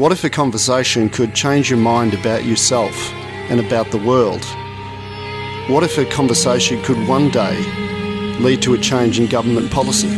[0.00, 3.12] What if a conversation could change your mind about yourself
[3.50, 4.42] and about the world?
[5.68, 7.54] What if a conversation could one day
[8.40, 10.08] lead to a change in government policy?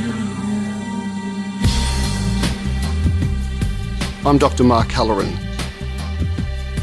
[4.25, 4.63] I'm Dr.
[4.63, 5.37] Mark Halloran,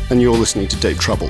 [0.09, 1.29] and you're listening to Deep Trouble.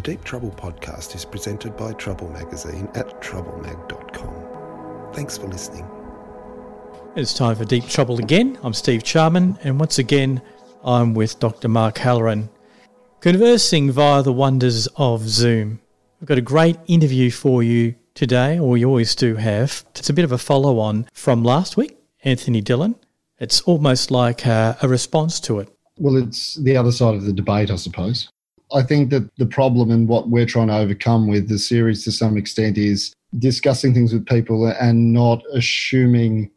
[0.00, 5.12] The Deep Trouble podcast is presented by Trouble Magazine at troublemag.com.
[5.12, 5.86] Thanks for listening.
[7.16, 8.58] It's time for Deep Trouble again.
[8.62, 10.40] I'm Steve Charman, and once again,
[10.82, 11.68] I'm with Dr.
[11.68, 12.48] Mark Halloran,
[13.20, 15.80] conversing via the wonders of Zoom.
[16.18, 19.84] We've got a great interview for you today, or we always do have.
[19.96, 22.94] It's a bit of a follow on from last week, Anthony Dillon.
[23.38, 25.68] It's almost like a, a response to it.
[25.98, 28.30] Well, it's the other side of the debate, I suppose.
[28.72, 32.12] I think that the problem and what we're trying to overcome with the series to
[32.12, 36.50] some extent is discussing things with people and not assuming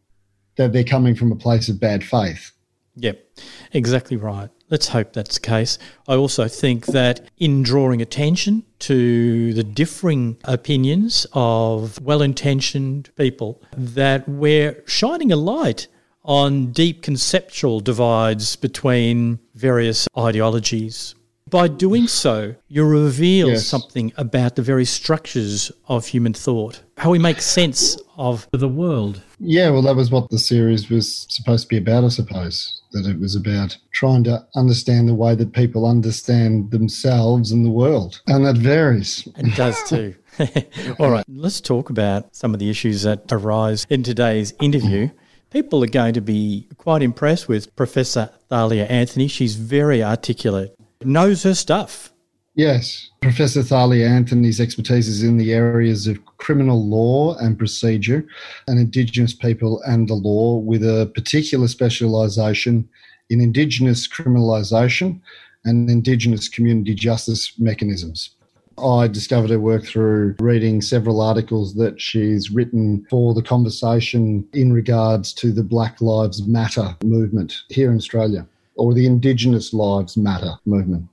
[0.56, 2.52] that they're coming from a place of bad faith.
[2.96, 3.26] Yep,
[3.72, 4.50] exactly right.
[4.70, 5.78] Let's hope that's the case.
[6.08, 13.62] I also think that in drawing attention to the differing opinions of well intentioned people,
[13.76, 15.88] that we're shining a light
[16.24, 21.16] on deep conceptual divides between various ideologies.
[21.54, 23.68] By doing so, you reveal Yes.
[23.68, 29.22] something about the very structures of human thought, how we make sense of the world.
[29.40, 32.82] Yeah, well, that was what the series was supposed to be about, I suppose.
[32.94, 37.70] That it was about trying to understand the way that people understand themselves and the
[37.70, 38.20] world.
[38.26, 39.28] And that varies.
[39.38, 40.16] It does too.
[41.00, 45.12] All right, let's talk about some of the issues that arise in today's interview.
[45.52, 49.28] People are going to be quite impressed with Professor Thalia Anthony.
[49.28, 52.12] She's very articulate, knows her stuff.
[52.56, 53.10] Yes.
[53.22, 58.26] Professor Thalia Anthony's expertise is in the areas of criminal law and procedure
[58.68, 62.88] and Indigenous people and the law, with a particular specialisation
[63.30, 65.20] in Indigenous criminalisation
[65.66, 68.32] and Indigenous community justice mechanisms.
[68.78, 74.74] I discovered her work through reading several articles that she's written for the conversation in
[74.74, 80.56] regards to the Black Lives Matter movement here in Australia, or the Indigenous Lives Matter
[80.66, 81.08] movement.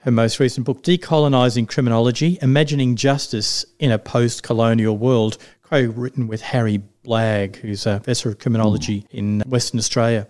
[0.00, 6.28] Her most recent book, Decolonising Criminology Imagining Justice in a Post Colonial World, co written
[6.28, 9.16] with Harry Blagg, who's a professor of criminology hmm.
[9.16, 10.26] in Western Australia.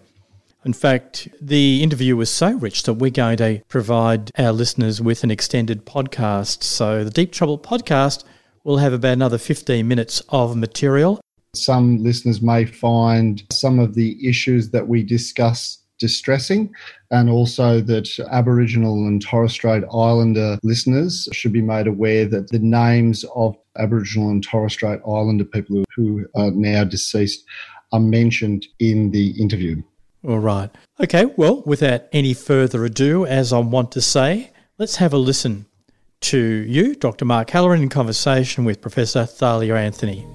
[0.64, 5.22] In fact, the interview was so rich that we're going to provide our listeners with
[5.22, 6.62] an extended podcast.
[6.62, 8.24] So, the Deep Trouble podcast
[8.64, 11.20] will have about another 15 minutes of material.
[11.54, 16.72] Some listeners may find some of the issues that we discuss distressing,
[17.10, 22.58] and also that Aboriginal and Torres Strait Islander listeners should be made aware that the
[22.58, 27.44] names of Aboriginal and Torres Strait Islander people who are now deceased
[27.92, 29.82] are mentioned in the interview.
[30.26, 30.70] All right.
[31.00, 35.66] Okay, well, without any further ado, as I want to say, let's have a listen
[36.20, 37.24] to you, Dr.
[37.24, 40.26] Mark Halloran, in conversation with Professor Thalia Anthony.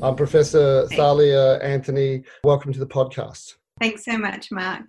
[0.00, 2.22] I'm Professor Thalia Anthony.
[2.44, 3.56] Welcome to the podcast.
[3.80, 4.84] Thanks so much, Mark.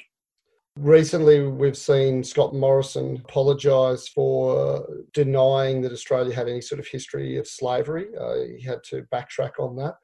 [0.78, 7.38] Recently, we've seen Scott Morrison apologise for denying that Australia had any sort of history
[7.38, 8.10] of slavery.
[8.16, 9.96] Uh, he had to backtrack on that.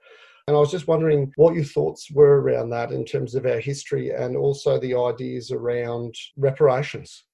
[0.48, 3.60] And I was just wondering what your thoughts were around that in terms of our
[3.60, 7.26] history and also the ideas around reparations.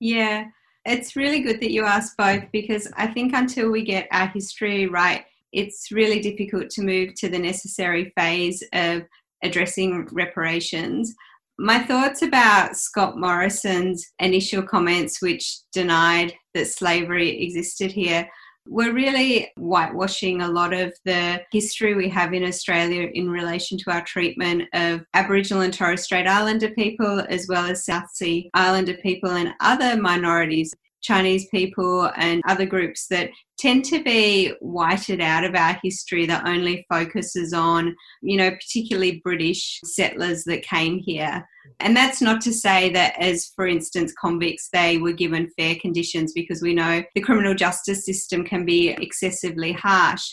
[0.00, 0.46] Yeah,
[0.84, 4.86] it's really good that you asked both because I think until we get our history
[4.86, 9.02] right, it's really difficult to move to the necessary phase of
[9.42, 11.14] addressing reparations.
[11.58, 18.28] My thoughts about Scott Morrison's initial comments, which denied that slavery existed here,
[18.66, 23.90] were really whitewashing a lot of the history we have in Australia in relation to
[23.90, 28.94] our treatment of Aboriginal and Torres Strait Islander people, as well as South Sea Islander
[28.94, 30.72] people and other minorities.
[31.02, 33.30] Chinese people and other groups that
[33.60, 39.20] tend to be whited out of our history that only focuses on, you know, particularly
[39.22, 41.46] British settlers that came here.
[41.78, 46.32] And that's not to say that, as for instance, convicts, they were given fair conditions
[46.32, 50.26] because we know the criminal justice system can be excessively harsh.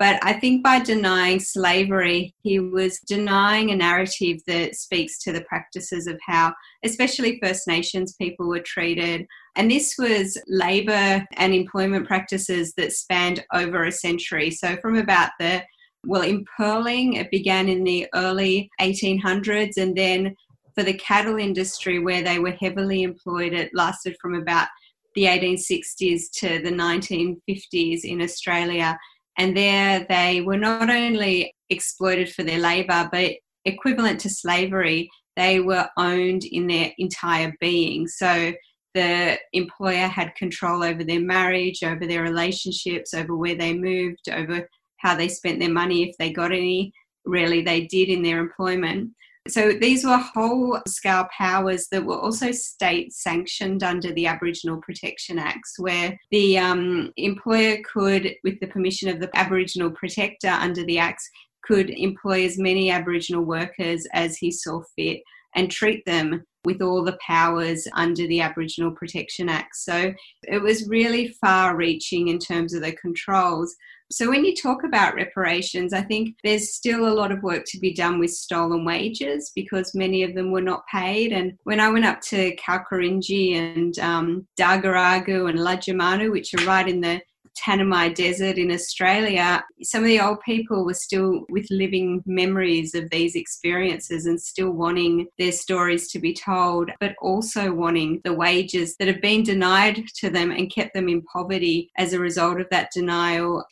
[0.00, 5.42] But I think by denying slavery, he was denying a narrative that speaks to the
[5.42, 9.26] practices of how, especially First Nations people, were treated.
[9.56, 14.50] And this was labour and employment practices that spanned over a century.
[14.50, 15.62] So, from about the
[16.06, 20.34] well, in pearling, it began in the early 1800s, and then
[20.74, 24.68] for the cattle industry, where they were heavily employed, it lasted from about
[25.14, 28.98] the 1860s to the 1950s in Australia.
[29.40, 33.32] And there they were not only exploited for their labour, but
[33.64, 38.06] equivalent to slavery, they were owned in their entire being.
[38.06, 38.52] So
[38.92, 44.68] the employer had control over their marriage, over their relationships, over where they moved, over
[44.98, 46.92] how they spent their money if they got any.
[47.24, 49.10] Really, they did in their employment.
[49.50, 55.38] So these were whole scale powers that were also state sanctioned under the Aboriginal Protection
[55.38, 60.98] Acts, where the um, employer could, with the permission of the Aboriginal Protector under the
[60.98, 61.28] Acts,
[61.64, 65.20] could employ as many Aboriginal workers as he saw fit
[65.54, 69.74] and treat them with all the powers under the Aboriginal Protection Act.
[69.76, 70.12] So
[70.44, 73.74] it was really far reaching in terms of the controls.
[74.12, 77.78] So, when you talk about reparations, I think there's still a lot of work to
[77.78, 81.32] be done with stolen wages because many of them were not paid.
[81.32, 86.88] And when I went up to Kalkarindji and um, Daguragu and Lajamanu, which are right
[86.88, 87.20] in the
[87.56, 93.10] Tanami Desert in Australia, some of the old people were still with living memories of
[93.10, 98.96] these experiences and still wanting their stories to be told, but also wanting the wages
[98.96, 102.66] that have been denied to them and kept them in poverty as a result of
[102.70, 103.64] that denial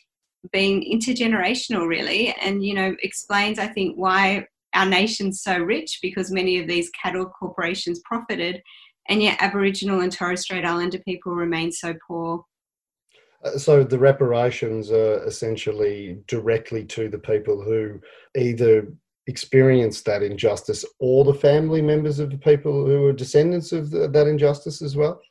[0.51, 6.31] being intergenerational really and you know explains i think why our nation's so rich because
[6.31, 8.61] many of these cattle corporations profited
[9.09, 12.45] and yet aboriginal and torres strait islander people remain so poor.
[13.43, 17.99] Uh, so the reparations are essentially directly to the people who
[18.37, 18.87] either
[19.27, 24.07] experienced that injustice or the family members of the people who are descendants of the,
[24.07, 25.21] that injustice as well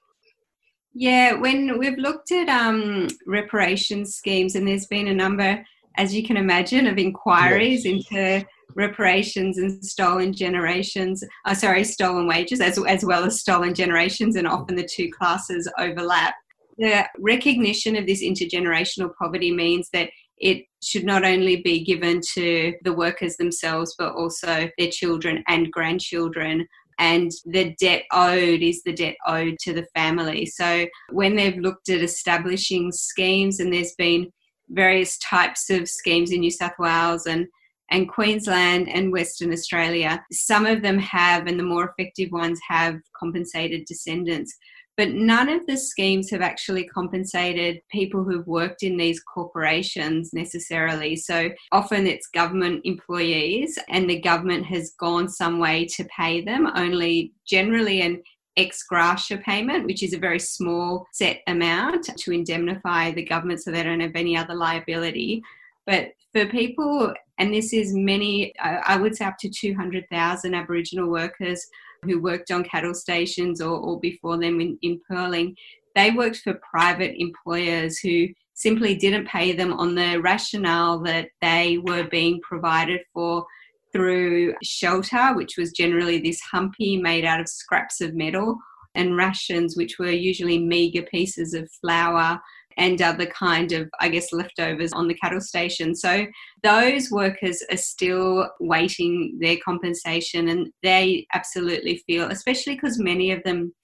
[0.94, 5.64] yeah, when we've looked at um, reparations schemes, and there's been a number,
[5.96, 8.06] as you can imagine, of inquiries yes.
[8.10, 14.36] into reparations and stolen generations, uh, sorry, stolen wages, as, as well as stolen generations,
[14.36, 16.34] and often the two classes overlap.
[16.78, 22.72] The recognition of this intergenerational poverty means that it should not only be given to
[22.84, 26.66] the workers themselves, but also their children and grandchildren
[26.98, 30.46] and the debt owed is the debt owed to the family.
[30.46, 34.30] So when they've looked at establishing schemes, and there's been
[34.70, 37.46] various types of schemes in New South Wales and
[37.90, 40.22] and Queensland and Western Australia.
[40.30, 44.54] Some of them have, and the more effective ones have compensated descendants
[44.98, 51.14] but none of the schemes have actually compensated people who've worked in these corporations necessarily.
[51.14, 56.66] So often it's government employees, and the government has gone some way to pay them,
[56.74, 58.20] only generally an
[58.56, 63.70] ex gratia payment, which is a very small set amount to indemnify the government so
[63.70, 65.40] they don't have any other liability.
[65.86, 71.64] But for people, and this is many, I would say up to 200,000 Aboriginal workers
[72.02, 75.54] who worked on cattle stations or, or before them in, in pearling,
[75.94, 81.78] they worked for private employers who simply didn't pay them on the rationale that they
[81.78, 83.44] were being provided for
[83.92, 88.58] through shelter, which was generally this humpy made out of scraps of metal,
[88.94, 92.40] and rations, which were usually meagre pieces of flour
[92.78, 95.94] and other kind of, I guess, leftovers on the cattle station.
[95.94, 96.26] So
[96.62, 103.42] those workers are still waiting their compensation and they absolutely feel, especially because many of
[103.42, 103.74] them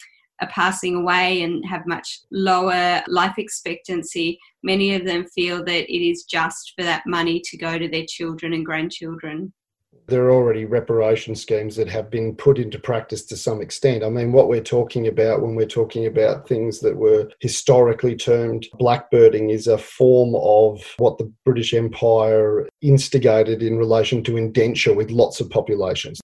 [0.41, 6.07] are passing away and have much lower life expectancy, many of them feel that it
[6.07, 9.53] is just for that money to go to their children and grandchildren
[10.07, 14.05] there are already reparation schemes that have been put into practice to some extent.
[14.05, 18.67] I mean, what we're talking about when we're talking about things that were historically termed
[18.81, 25.11] blackbirding is a form of what the British Empire instigated in relation to indenture with
[25.11, 26.21] lots of populations.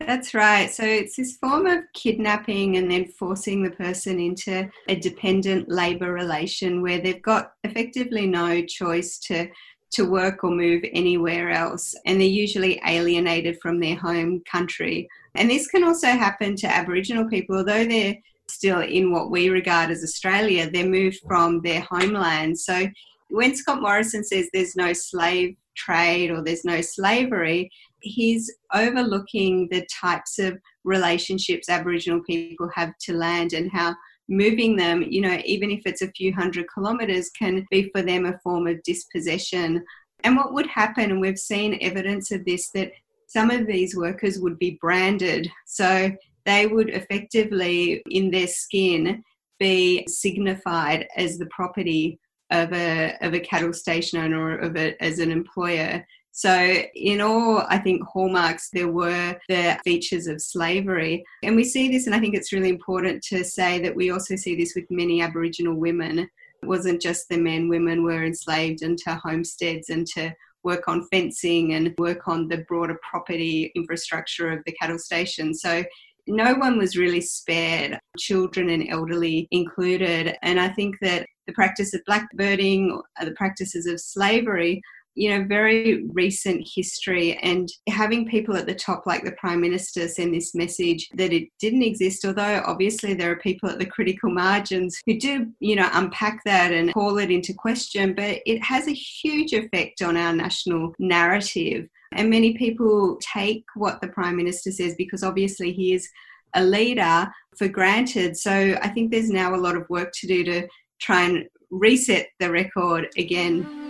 [0.00, 0.70] That's right.
[0.70, 6.12] So it's this form of kidnapping and then forcing the person into a dependent labour
[6.12, 9.50] relation where they've got effectively no choice to
[9.90, 15.08] to work or move anywhere else, and they're usually alienated from their home country.
[15.34, 18.16] And this can also happen to Aboriginal people, although they're
[18.48, 22.58] still in what we regard as Australia, they're moved from their homeland.
[22.58, 22.86] So
[23.30, 29.86] when Scott Morrison says there's no slave trade or there's no slavery, he's overlooking the
[29.86, 33.94] types of relationships Aboriginal people have to land and how
[34.28, 38.26] moving them, you know, even if it's a few hundred kilometres, can be for them
[38.26, 39.84] a form of dispossession.
[40.24, 42.92] And what would happen, and we've seen evidence of this, that
[43.26, 45.50] some of these workers would be branded.
[45.66, 46.10] So
[46.44, 49.22] they would effectively, in their skin,
[49.58, 52.18] be signified as the property
[52.50, 56.04] of a, of a cattle station owner or of a, as an employer
[56.38, 56.54] So,
[56.94, 61.24] in all, I think hallmarks, there were the features of slavery.
[61.42, 64.36] And we see this, and I think it's really important to say that we also
[64.36, 66.20] see this with many Aboriginal women.
[66.20, 66.28] It
[66.62, 71.92] wasn't just the men, women were enslaved into homesteads and to work on fencing and
[71.98, 75.52] work on the broader property infrastructure of the cattle station.
[75.54, 75.82] So
[76.28, 80.36] no one was really spared, children and elderly included.
[80.42, 84.80] And I think that the practice of blackbirding, the practices of slavery,
[85.18, 90.06] you know, very recent history and having people at the top like the Prime Minister
[90.06, 94.30] send this message that it didn't exist, although obviously there are people at the critical
[94.30, 98.86] margins who do, you know, unpack that and call it into question, but it has
[98.86, 101.88] a huge effect on our national narrative.
[102.12, 106.08] And many people take what the Prime Minister says because obviously he is
[106.54, 108.36] a leader for granted.
[108.36, 110.68] So I think there's now a lot of work to do to
[111.00, 113.87] try and reset the record again.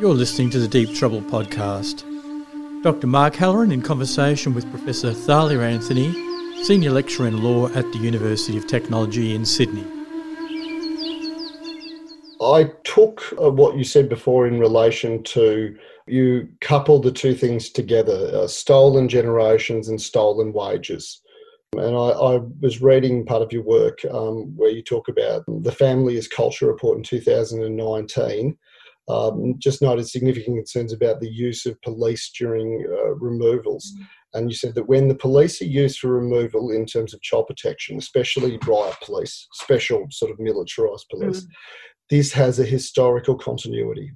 [0.00, 2.04] You're listening to the Deep Trouble podcast.
[2.84, 3.08] Dr.
[3.08, 6.12] Mark Halloran in conversation with Professor Thalia Anthony,
[6.62, 9.84] Senior Lecturer in Law at the University of Technology in Sydney.
[12.40, 15.76] I took uh, what you said before in relation to
[16.06, 21.22] you couple the two things together uh, stolen generations and stolen wages.
[21.72, 25.72] And I, I, was reading part of your work um, where you talk about the
[25.72, 28.56] Family Is Culture report in 2019
[29.08, 33.92] um, just noted significant concerns about the use of police during uh, removals.
[33.96, 34.06] Mm.
[34.34, 37.46] And you said that when the police are used for removal in terms of child
[37.46, 41.48] protection, especially riot police, special sort of militarised police, mm.
[42.10, 44.12] this has a historical continuity.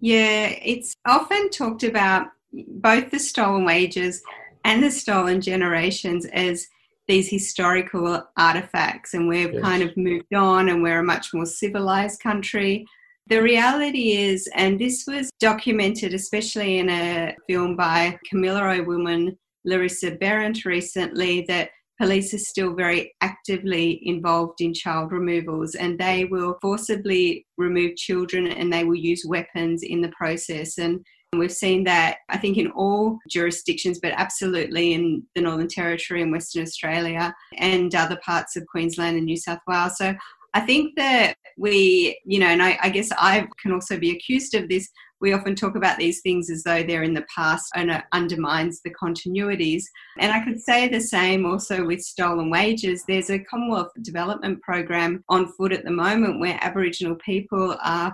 [0.00, 4.22] Yeah, it's often talked about both the stolen wages
[4.64, 6.66] and the stolen generations as
[7.08, 9.62] these historical artifacts, and we've yes.
[9.62, 12.86] kind of moved on and we're a much more civilized country.
[13.28, 20.12] The reality is, and this was documented especially in a film by Kamilaroi woman Larissa
[20.12, 21.68] Behrendt recently, that
[22.00, 28.46] police are still very actively involved in child removals and they will forcibly remove children
[28.46, 30.78] and they will use weapons in the process.
[30.78, 31.04] And
[31.36, 36.32] We've seen that, I think, in all jurisdictions, but absolutely in the Northern Territory and
[36.32, 39.98] Western Australia and other parts of Queensland and New South Wales.
[39.98, 40.14] So
[40.58, 44.54] I think that we, you know, and I, I, guess I can also be accused
[44.54, 44.88] of this.
[45.20, 48.80] We often talk about these things as though they're in the past and it undermines
[48.80, 49.84] the continuities.
[50.18, 53.04] And I could say the same also with stolen wages.
[53.06, 58.12] There's a Commonwealth Development Program on foot at the moment where Aboriginal people are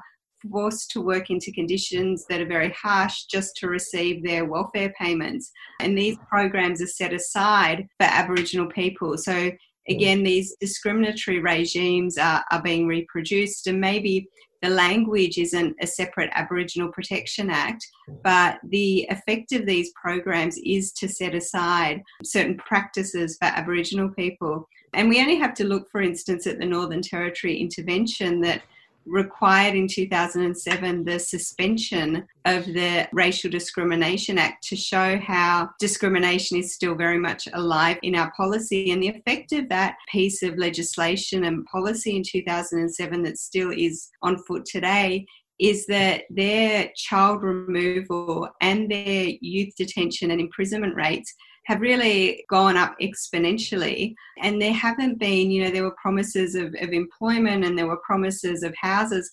[0.52, 5.50] forced to work into conditions that are very harsh just to receive their welfare payments.
[5.80, 9.16] And these programs are set aside for Aboriginal people.
[9.16, 9.50] So
[9.88, 14.29] again, these discriminatory regimes are, are being reproduced, and maybe
[14.62, 17.87] the language isn't a separate Aboriginal Protection Act,
[18.23, 24.67] but the effect of these programs is to set aside certain practices for Aboriginal people.
[24.95, 28.62] And we only have to look, for instance, at the Northern Territory intervention that
[29.06, 36.75] required in 2007 the suspension of the Racial Discrimination Act to show how discrimination is
[36.75, 38.90] still very much alive in our policy.
[38.90, 44.11] And the effect of that piece of legislation and policy in 2007 that still is
[44.23, 45.26] on foot today
[45.61, 51.32] is that their child removal and their youth detention and imprisonment rates
[51.66, 54.14] have really gone up exponentially.
[54.42, 58.00] And there haven't been, you know, there were promises of, of employment and there were
[58.04, 59.30] promises of houses.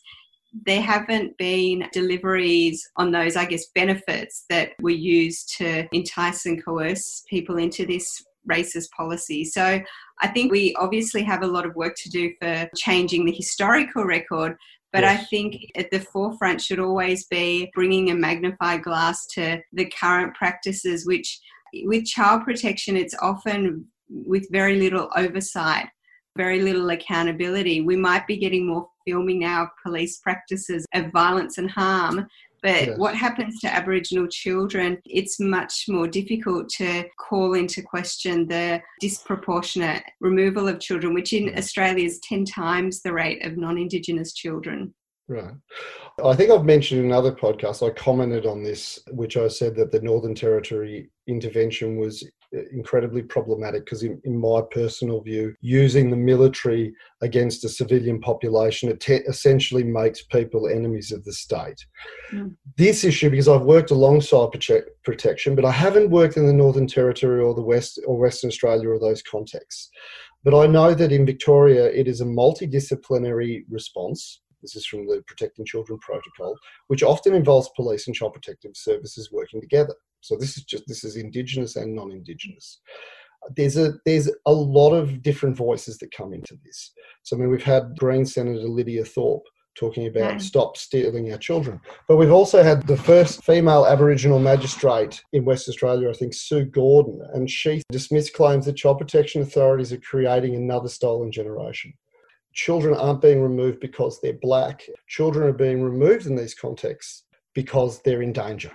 [0.65, 6.63] There haven't been deliveries on those, I guess, benefits that were used to entice and
[6.63, 9.43] coerce people into this racist policy.
[9.45, 9.81] So
[10.21, 14.03] I think we obviously have a lot of work to do for changing the historical
[14.03, 14.55] record,
[14.91, 15.21] but yes.
[15.21, 20.35] I think at the forefront should always be bringing a magnified glass to the current
[20.35, 21.39] practices, which
[21.73, 25.87] with child protection, it's often with very little oversight,
[26.37, 27.81] very little accountability.
[27.81, 32.27] We might be getting more filming now of police practices of violence and harm.
[32.63, 32.99] But yes.
[32.99, 34.99] what happens to Aboriginal children?
[35.05, 41.45] It's much more difficult to call into question the disproportionate removal of children, which in
[41.45, 41.57] mm.
[41.57, 44.93] Australia is 10 times the rate of non Indigenous children.
[45.31, 45.53] Right.
[46.25, 49.89] I think I've mentioned in other podcasts, I commented on this, which I said that
[49.89, 52.29] the Northern Territory intervention was
[52.73, 58.95] incredibly problematic because, in, in, my personal view, using the military against a civilian population
[58.97, 61.85] te- essentially makes people enemies of the state.
[62.33, 62.57] Mm.
[62.75, 66.87] This issue, because I've worked alongside prote- protection, but I haven't worked in the Northern
[66.87, 69.89] Territory or the West or Western Australia or those contexts.
[70.43, 75.23] But I know that in Victoria, it is a multidisciplinary response This is from the
[75.27, 76.55] Protecting Children Protocol,
[76.87, 79.95] which often involves police and child protective services working together.
[80.21, 82.81] So this is just this is Indigenous and non-Indigenous.
[83.55, 86.91] There's a there's a lot of different voices that come into this.
[87.23, 90.41] So I mean, we've had Green Senator Lydia Thorpe talking about mm.
[90.41, 91.79] stop stealing our children.
[92.07, 96.65] But we've also had the first female Aboriginal magistrate in West Australia, I think, Sue
[96.65, 101.93] Gordon, and she dismissed claims that child protection authorities are creating another stolen generation.
[102.53, 104.83] Children aren't being removed because they're black.
[105.07, 108.71] Children are being removed in these contexts because they're in danger.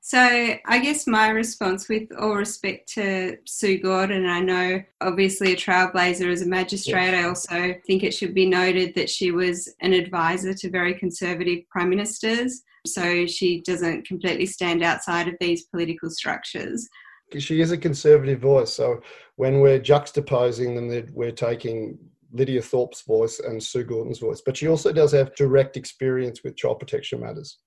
[0.00, 5.56] So, I guess my response, with all respect to Sue Gordon, I know obviously a
[5.56, 9.92] trailblazer as a magistrate, I also think it should be noted that she was an
[9.92, 12.62] advisor to very conservative prime ministers.
[12.86, 16.88] So, she doesn't completely stand outside of these political structures.
[17.38, 18.72] She is a conservative voice.
[18.72, 19.02] So,
[19.36, 21.98] when we're juxtaposing them, we're taking
[22.32, 24.42] Lydia Thorpe's voice and Sue Gordon's voice.
[24.44, 27.58] But she also does have direct experience with child protection matters.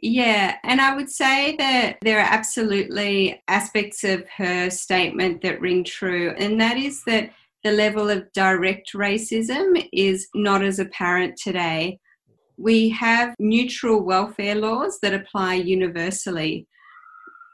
[0.00, 5.84] Yeah, and I would say that there are absolutely aspects of her statement that ring
[5.84, 7.30] true, and that is that
[7.62, 11.98] the level of direct racism is not as apparent today.
[12.58, 16.66] We have neutral welfare laws that apply universally.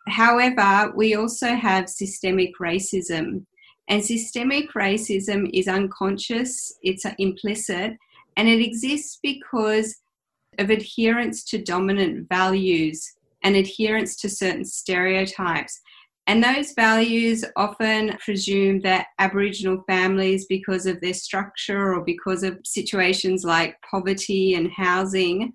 [0.08, 3.46] However, we also have systemic racism.
[3.90, 7.96] And systemic racism is unconscious, it's implicit,
[8.36, 9.96] and it exists because
[10.58, 15.80] of adherence to dominant values and adherence to certain stereotypes.
[16.28, 22.60] And those values often presume that Aboriginal families, because of their structure or because of
[22.62, 25.52] situations like poverty and housing,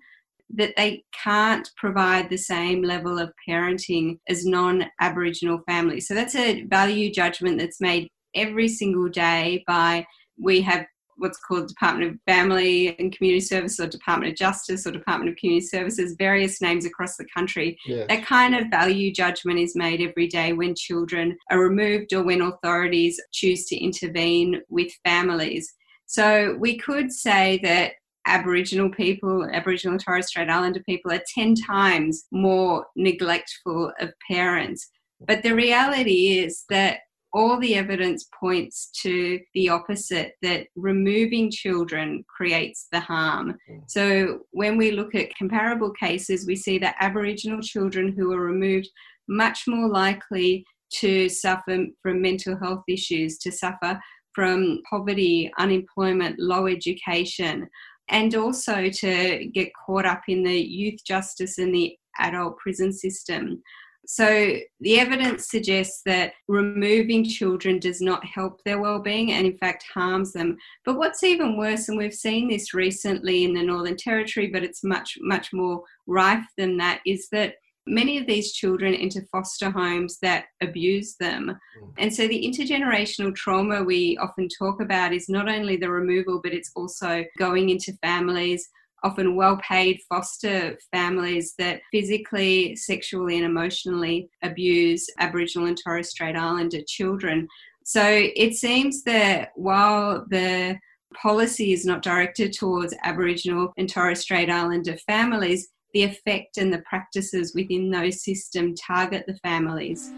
[0.54, 6.06] that they can't provide the same level of parenting as non Aboriginal families.
[6.06, 10.06] So that's a value judgment that's made every single day by
[10.38, 10.86] we have
[11.18, 15.36] what's called Department of Family and Community Services or Department of Justice or Department of
[15.36, 17.78] Community Services, various names across the country.
[17.86, 18.06] Yes.
[18.08, 22.42] That kind of value judgment is made every day when children are removed or when
[22.42, 25.72] authorities choose to intervene with families.
[26.06, 27.92] So we could say that
[28.26, 34.88] Aboriginal people, Aboriginal and Torres Strait Islander people, are 10 times more neglectful of parents.
[35.20, 36.98] But the reality is that
[37.36, 43.58] all the evidence points to the opposite that removing children creates the harm.
[43.70, 43.82] Mm.
[43.86, 48.88] So, when we look at comparable cases, we see that Aboriginal children who are removed
[49.28, 54.00] much more likely to suffer from mental health issues, to suffer
[54.34, 57.68] from poverty, unemployment, low education,
[58.08, 63.62] and also to get caught up in the youth justice and the adult prison system.
[64.06, 69.84] So the evidence suggests that removing children does not help their well-being and in fact
[69.92, 70.56] harms them.
[70.84, 74.84] But what's even worse, and we've seen this recently in the Northern Territory, but it's
[74.84, 77.54] much, much more rife than that, is that
[77.86, 81.56] many of these children enter foster homes that abuse them.
[81.82, 81.92] Mm.
[81.98, 86.52] And so the intergenerational trauma we often talk about is not only the removal, but
[86.52, 88.68] it's also going into families
[89.02, 96.36] often well paid foster families that physically, sexually, and emotionally abuse Aboriginal and Torres Strait
[96.36, 97.46] Islander children.
[97.84, 100.78] So it seems that while the
[101.14, 106.80] policy is not directed towards Aboriginal and Torres Strait Islander families, the effect and the
[106.80, 110.12] practices within those systems target the families.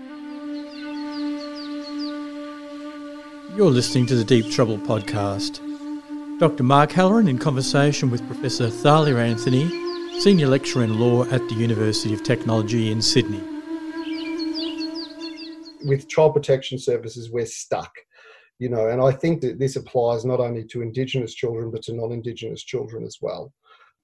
[3.56, 5.67] You're listening to the Deep Trouble podcast.
[6.38, 6.62] Dr.
[6.62, 9.68] Mark Halloran in conversation with Professor Thalia Anthony,
[10.20, 13.42] Senior Lecturer in Law at the University of Technology in Sydney.
[15.84, 17.90] With child protection services, we're stuck.
[18.60, 21.92] You know, and I think that this applies not only to Indigenous children but to
[21.92, 23.52] non Indigenous children as well.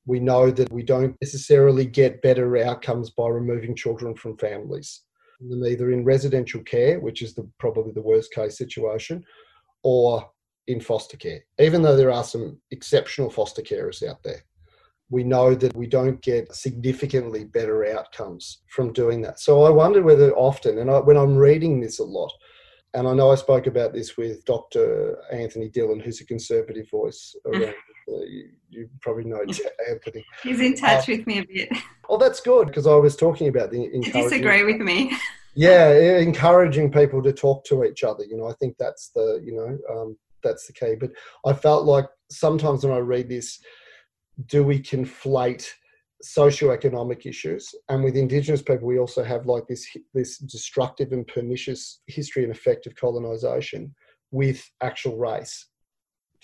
[0.04, 5.02] We know that we don't necessarily get better outcomes by removing children from families,
[5.40, 9.22] either in residential care, which is the, probably the worst case situation,
[9.84, 10.28] or
[10.66, 14.42] in foster care, even though there are some exceptional foster carers out there.
[15.10, 19.38] We know that we don't get significantly better outcomes from doing that.
[19.38, 22.32] So I wonder whether often, and I, when I'm reading this a lot,
[22.94, 25.18] and I know I spoke about this with Dr.
[25.30, 27.74] Anthony Dillon, who's a conservative voice around.
[28.06, 29.40] Uh, you, you, probably know
[29.90, 30.24] Anthony.
[30.42, 31.68] He's in touch uh, with me a bit.
[32.08, 33.88] Well, that's good because I was talking about the.
[34.12, 35.16] Disagree with me.
[35.54, 38.24] yeah, encouraging people to talk to each other.
[38.24, 40.94] You know, I think that's the you know um, that's the key.
[40.98, 41.10] But
[41.44, 43.58] I felt like sometimes when I read this,
[44.46, 45.66] do we conflate
[46.24, 47.68] socioeconomic issues?
[47.88, 52.52] And with Indigenous people, we also have like this this destructive and pernicious history and
[52.52, 53.94] effect of colonization
[54.30, 55.68] with actual race.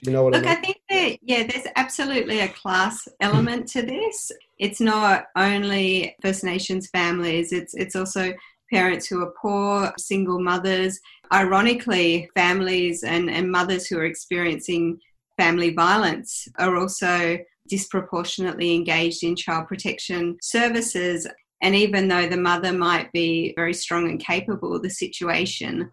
[0.02, 0.56] Do you know what Look, I mean?
[0.56, 3.12] I think that, yeah, there's absolutely a class hmm.
[3.20, 4.32] element to this.
[4.58, 8.32] It's not only First Nations families, it's, it's also
[8.72, 10.98] parents who are poor, single mothers.
[11.32, 14.98] Ironically, families and, and mothers who are experiencing
[15.36, 21.26] family violence are also disproportionately engaged in child protection services.
[21.62, 25.90] And even though the mother might be very strong and capable, the situation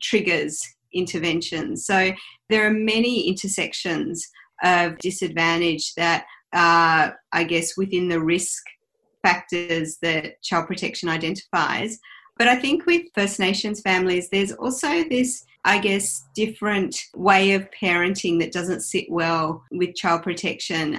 [0.00, 0.62] triggers
[0.94, 1.86] interventions.
[1.86, 2.12] So
[2.48, 4.28] there are many intersections
[4.62, 8.62] of disadvantage that are, I guess, within the risk
[9.22, 11.98] factors that child protection identifies.
[12.38, 17.68] But I think with First Nations families, there's also this, I guess, different way of
[17.70, 20.98] parenting that doesn't sit well with child protection.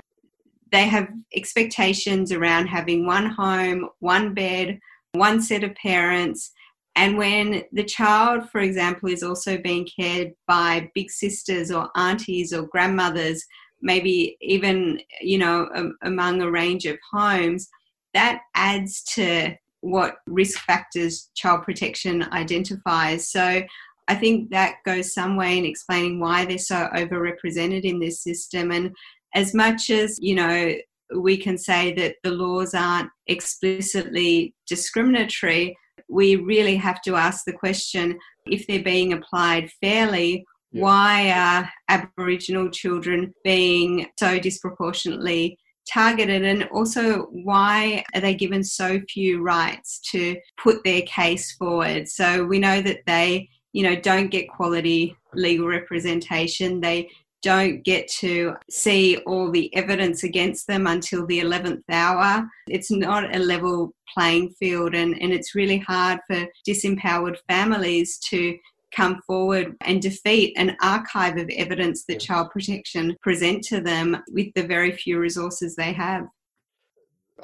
[0.71, 4.79] They have expectations around having one home, one bed,
[5.13, 6.51] one set of parents.
[6.95, 12.53] And when the child, for example, is also being cared by big sisters or aunties
[12.53, 13.43] or grandmothers,
[13.81, 17.69] maybe even, you know, among a range of homes,
[18.13, 23.29] that adds to what risk factors child protection identifies.
[23.29, 23.63] So
[24.07, 28.71] I think that goes some way in explaining why they're so overrepresented in this system.
[28.71, 28.95] And
[29.33, 30.73] as much as, you know,
[31.17, 35.77] we can say that the laws aren't explicitly discriminatory,
[36.09, 40.81] we really have to ask the question if they're being applied fairly, yeah.
[40.81, 45.57] why are Aboriginal children being so disproportionately
[45.91, 52.07] targeted and also why are they given so few rights to put their case forward
[52.07, 57.09] so we know that they you know don't get quality legal representation they
[57.43, 62.47] don't get to see all the evidence against them until the 11th hour.
[62.69, 68.57] It's not a level playing field, and, and it's really hard for disempowered families to
[68.95, 74.47] come forward and defeat an archive of evidence that child protection present to them with
[74.55, 76.25] the very few resources they have.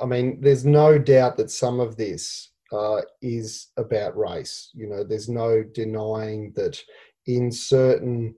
[0.01, 4.69] I mean, there's no doubt that some of this uh, is about race.
[4.73, 6.79] You know, there's no denying that
[7.25, 8.35] in certain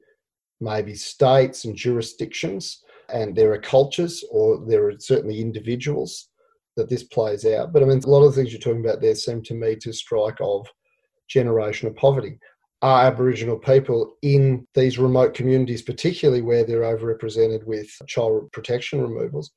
[0.59, 6.29] maybe states and jurisdictions, and there are cultures or there are certainly individuals
[6.77, 7.73] that this plays out.
[7.73, 9.75] But I mean, a lot of the things you're talking about there seem to me
[9.77, 10.65] to strike of
[11.33, 12.37] generational poverty
[12.81, 19.51] are Aboriginal people in these remote communities, particularly where they're overrepresented with child protection removals,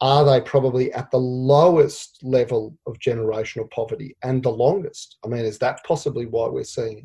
[0.00, 5.16] are they probably at the lowest level of generational poverty and the longest?
[5.24, 7.04] I mean, is that possibly why we're seeing it?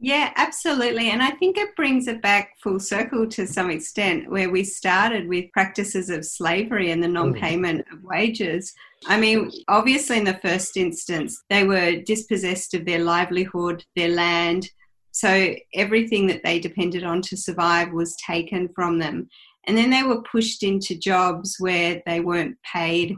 [0.00, 1.10] Yeah, absolutely.
[1.10, 5.28] And I think it brings it back full circle to some extent where we started
[5.28, 7.12] with practices of slavery and the mm.
[7.12, 8.74] non payment of wages.
[9.06, 14.68] I mean, obviously, in the first instance, they were dispossessed of their livelihood, their land,
[15.14, 19.28] so everything that they depended on to survive was taken from them.
[19.68, 23.14] And then they were pushed into jobs where they weren't paid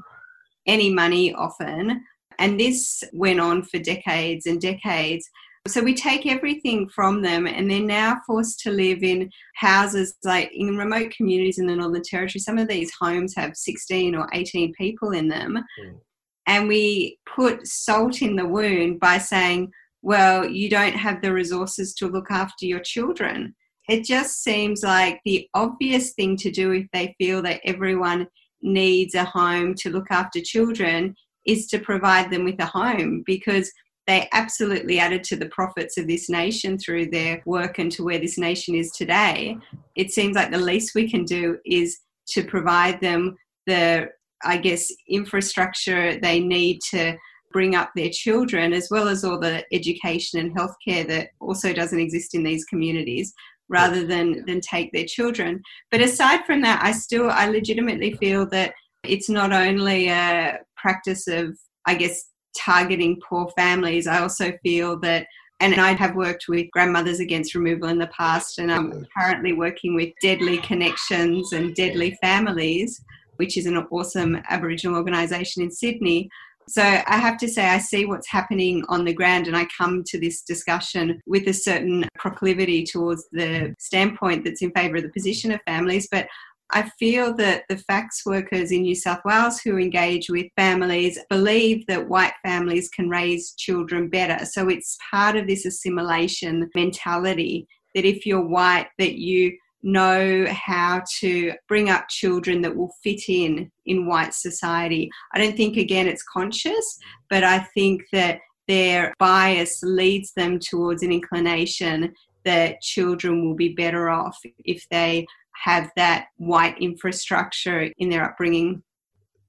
[0.67, 2.05] any money often.
[2.39, 5.27] And this went on for decades and decades.
[5.69, 10.51] So we take everything from them and they're now forced to live in houses like
[10.53, 12.41] in remote communities in the Northern Territory.
[12.41, 15.65] Some of these homes have 16 or 18 people in them.
[15.83, 16.01] Mm.
[16.47, 19.73] And we put salt in the wound by saying,
[20.07, 23.53] well, you don't have the resources to look after your children.
[23.88, 28.29] It just seems like the obvious thing to do if they feel that everyone
[28.62, 33.69] needs a home to look after children is to provide them with a home because
[34.07, 38.21] they absolutely added to the profits of this nation through their work and to where
[38.21, 39.59] this nation is today.
[39.97, 44.11] It seems like the least we can do is to provide them the,
[44.45, 47.16] I guess, infrastructure they need to
[47.53, 52.01] bring up their children, as well as all the education and healthcare that also doesn't
[52.01, 53.33] exist in these communities,
[53.69, 55.63] rather than than take their children.
[55.91, 61.29] But aside from that, I still I legitimately feel that it's not only a practice
[61.29, 61.57] of
[61.87, 64.07] I guess targeting poor families.
[64.07, 65.27] I also feel that
[65.61, 69.95] and I have worked with grandmothers against removal in the past, and I'm currently working
[69.95, 73.03] with Deadly Connections and Deadly Families,
[73.37, 76.29] which is an awesome Aboriginal organisation in Sydney.
[76.68, 80.02] So I have to say, I see what's happening on the ground, and I come
[80.07, 85.11] to this discussion with a certain proclivity towards the standpoint that's in favour of the
[85.11, 86.09] position of families.
[86.11, 86.26] But
[86.72, 91.87] I feel that the FACS workers in New South Wales who engage with families believe
[91.87, 94.44] that white families can raise children better.
[94.44, 101.01] So it's part of this assimilation mentality that if you're white, that you know how
[101.20, 105.09] to bring up children that will fit in in white society.
[105.33, 106.99] I don't think, again, it's conscious,
[107.31, 112.12] but I think that their bias leads them towards an inclination
[112.44, 118.83] that children will be better off if they have that white infrastructure in their upbringing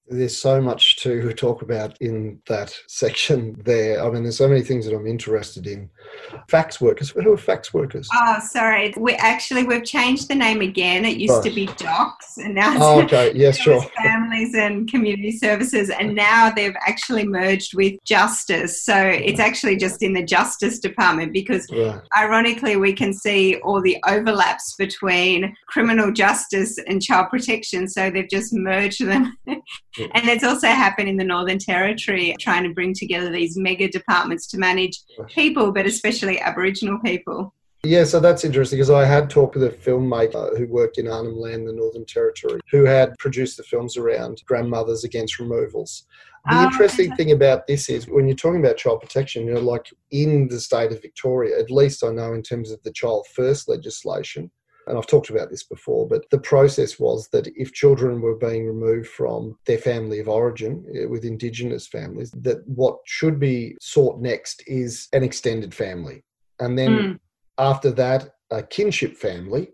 [0.09, 4.03] there's so much to talk about in that section there.
[4.03, 5.89] I mean, there's so many things that I'm interested in.
[6.49, 7.09] FACS workers.
[7.09, 8.07] Who are FACS workers?
[8.13, 8.93] Oh, sorry.
[8.97, 11.05] We actually we've changed the name again.
[11.05, 11.43] It used right.
[11.43, 13.33] to be DoCS, and now oh, okay.
[13.35, 13.81] Yes, sure.
[14.01, 18.81] Families and Community Services, and now they've actually merged with Justice.
[18.81, 22.01] So it's actually just in the Justice Department because, right.
[22.17, 27.87] ironically, we can see all the overlaps between criminal justice and child protection.
[27.87, 29.37] So they've just merged them.
[29.99, 34.47] And it's also happened in the Northern Territory, trying to bring together these mega departments
[34.47, 37.53] to manage people, but especially Aboriginal people.
[37.83, 41.37] Yeah, so that's interesting because I had talked with a filmmaker who worked in Arnhem
[41.37, 46.03] Land, the Northern Territory, who had produced the films around grandmothers against removals.
[46.49, 49.59] The oh, interesting thing about this is when you're talking about child protection, you know,
[49.59, 53.27] like in the state of Victoria, at least I know in terms of the child
[53.33, 54.49] first legislation,
[54.87, 58.65] and I've talked about this before, but the process was that if children were being
[58.65, 64.19] removed from their family of origin eh, with Indigenous families, that what should be sought
[64.19, 66.23] next is an extended family.
[66.59, 67.19] And then mm.
[67.57, 69.69] after that, a kinship family.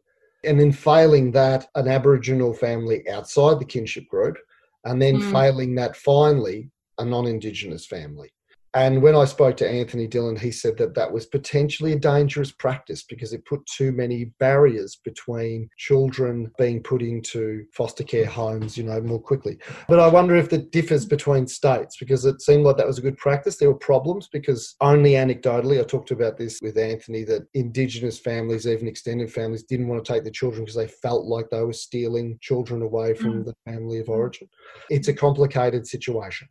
[0.45, 4.37] And then failing that, an Aboriginal family outside the kinship group.
[4.83, 5.31] And then mm.
[5.31, 8.29] failing that, finally, a non Indigenous family.
[8.75, 12.51] And when I spoke to Anthony Dillon, he said that that was potentially a dangerous
[12.51, 18.75] practice because it put too many barriers between children being put into foster care homes,
[18.75, 19.59] you know, more quickly.
[19.87, 23.03] But I wonder if that differs between states because it seemed like that was a
[23.03, 23.57] good practice.
[23.57, 28.65] There were problems because only anecdotally, I talked about this with Anthony, that Indigenous families,
[28.65, 31.73] even extended families, didn't want to take the children because they felt like they were
[31.73, 33.45] stealing children away from mm.
[33.45, 34.49] the family of origin.
[34.89, 36.47] It's a complicated situation.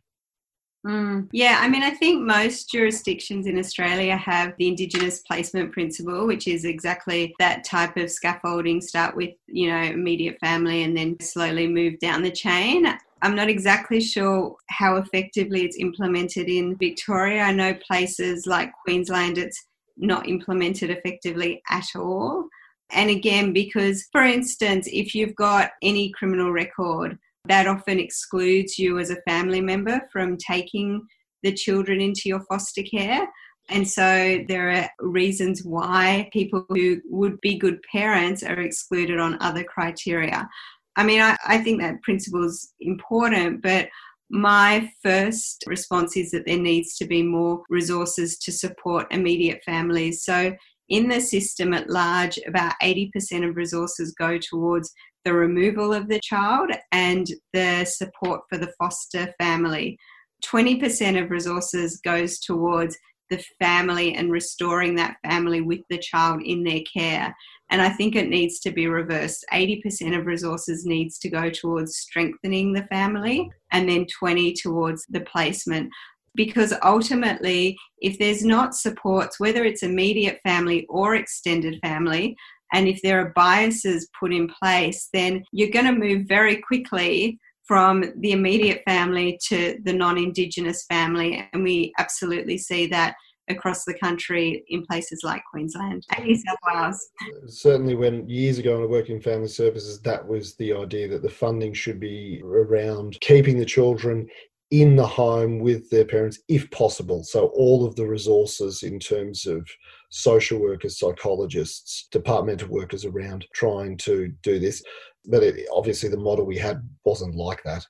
[0.85, 1.29] Mm.
[1.31, 6.47] Yeah, I mean, I think most jurisdictions in Australia have the Indigenous placement principle, which
[6.47, 8.81] is exactly that type of scaffolding.
[8.81, 12.85] Start with, you know, immediate family and then slowly move down the chain.
[13.21, 17.43] I'm not exactly sure how effectively it's implemented in Victoria.
[17.43, 19.65] I know places like Queensland, it's
[19.95, 22.49] not implemented effectively at all.
[22.91, 28.99] And again, because, for instance, if you've got any criminal record, that often excludes you
[28.99, 31.01] as a family member from taking
[31.43, 33.27] the children into your foster care.
[33.69, 39.37] And so there are reasons why people who would be good parents are excluded on
[39.41, 40.47] other criteria.
[40.95, 43.89] I mean, I, I think that principle is important, but
[44.29, 50.23] my first response is that there needs to be more resources to support immediate families.
[50.23, 50.53] So,
[50.89, 54.91] in the system at large, about 80% of resources go towards
[55.25, 59.97] the removal of the child and the support for the foster family.
[60.45, 62.97] 20% of resources goes towards
[63.29, 67.35] the family and restoring that family with the child in their care.
[67.69, 69.45] And I think it needs to be reversed.
[69.51, 75.21] 80% of resources needs to go towards strengthening the family and then 20 towards the
[75.21, 75.89] placement.
[76.35, 82.35] Because ultimately, if there's not supports, whether it's immediate family or extended family,
[82.73, 87.39] and if there are biases put in place, then you're going to move very quickly
[87.65, 91.47] from the immediate family to the non Indigenous family.
[91.53, 93.15] And we absolutely see that
[93.49, 97.09] across the country in places like Queensland and New South Wales.
[97.47, 101.21] Certainly, when years ago when I worked in family services, that was the idea that
[101.21, 104.27] the funding should be around keeping the children
[104.73, 107.23] in the home with their parents if possible.
[107.23, 109.69] So, all of the resources in terms of
[110.09, 114.83] social workers, psychologists, departmental workers around trying to do this.
[115.27, 117.85] But it, obviously, the model we had wasn't like that.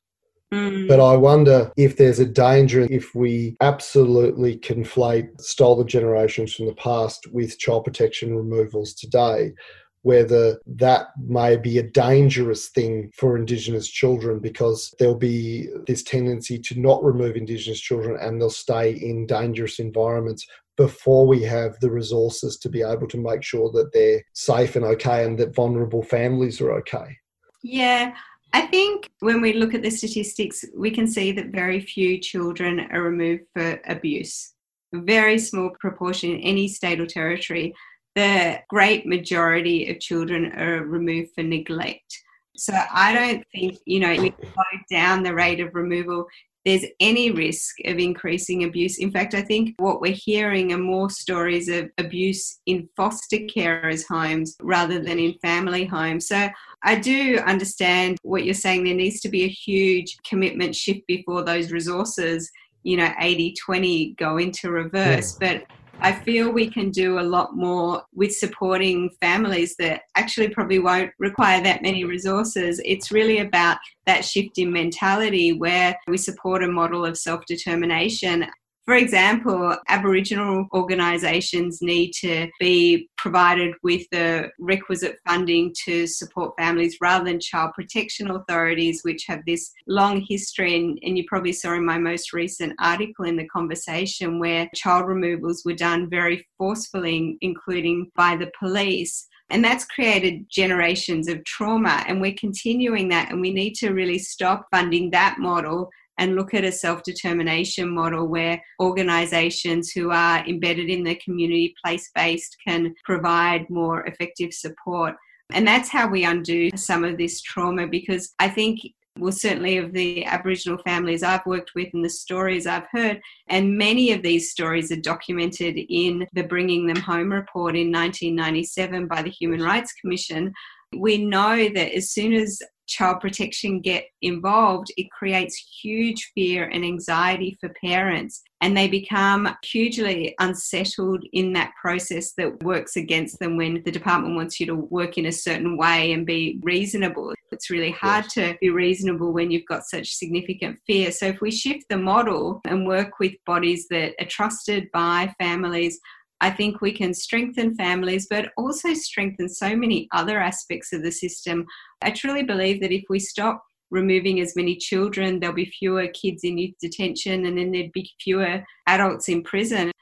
[0.54, 0.90] Mm.
[0.90, 6.76] But I wonder if there's a danger if we absolutely conflate stolen generations from the
[6.76, 9.54] past with child protection removals today,
[10.04, 16.60] whether that may be a dangerous thing for Indigenous children because there'll be this tendency
[16.60, 21.90] to not remove Indigenous children and they'll stay in dangerous environments before we have the
[21.90, 26.04] resources to be able to make sure that they're safe and okay and that vulnerable
[26.04, 27.18] families are okay.
[27.64, 28.14] Yeah,
[28.54, 32.88] I think when we look at the statistics, we can see that very few children
[32.92, 34.54] are removed for abuse.
[34.94, 37.74] A very small proportion in any state or territory.
[38.16, 42.20] The great majority of children are removed for neglect.
[42.56, 46.28] So I don't think, you know, we slow down the rate of removal
[46.66, 48.98] there's any risk of increasing abuse.
[48.98, 54.08] In fact, I think what we're hearing are more stories of abuse in foster carers'
[54.08, 56.28] homes rather than in family homes.
[56.28, 56.50] So
[56.84, 58.86] I do understand what you're saying.
[58.86, 62.50] There needs to be a huge commitment shift before those resources,
[62.84, 65.38] you know, 80 20 go into reverse.
[65.42, 65.58] Yeah.
[65.58, 65.68] But
[66.04, 71.12] I feel we can do a lot more with supporting families that actually probably won't
[71.18, 72.82] require that many resources.
[72.84, 78.46] It's really about that shift in mentality where we support a model of self determination
[78.86, 86.98] for example, Aboriginal organisations need to be provided with the requisite funding to support families
[87.00, 90.76] rather than child protection authorities, which have this long history.
[90.76, 95.08] And, and, you probably saw in my most recent article in the conversation where child
[95.08, 99.30] removals were done very forcefully, including by the police.
[99.50, 102.04] And that's created generations of trauma.
[102.08, 103.32] And we're continuing that.
[103.32, 107.94] And we need to really stop funding that model and look at a self determination
[107.94, 114.54] model where organisations who are embedded in the community, place based, can provide more effective
[114.54, 115.16] support.
[115.52, 118.80] And that's how we undo some of this trauma because I think
[119.20, 123.78] well, certainly of the Aboriginal families I've worked with and the stories I've heard, and
[123.78, 129.22] many of these stories are documented in the Bringing Them Home report in 1997 by
[129.22, 130.52] the Human Rights Commission.
[130.98, 136.84] We know that as soon as child protection get involved, it creates huge fear and
[136.84, 138.42] anxiety for parents.
[138.62, 144.36] And they become hugely unsettled in that process that works against them when the department
[144.36, 147.34] wants you to work in a certain way and be reasonable.
[147.52, 148.34] It's really hard yes.
[148.36, 151.12] to be reasonable when you've got such significant fear.
[151.12, 156.00] So, if we shift the model and work with bodies that are trusted by families,
[156.44, 161.10] I think we can strengthen families, but also strengthen so many other aspects of the
[161.10, 161.66] system.
[162.02, 166.44] I truly believe that if we stop removing as many children, there'll be fewer kids
[166.44, 169.94] in youth detention and then there'd be fewer adults in prison.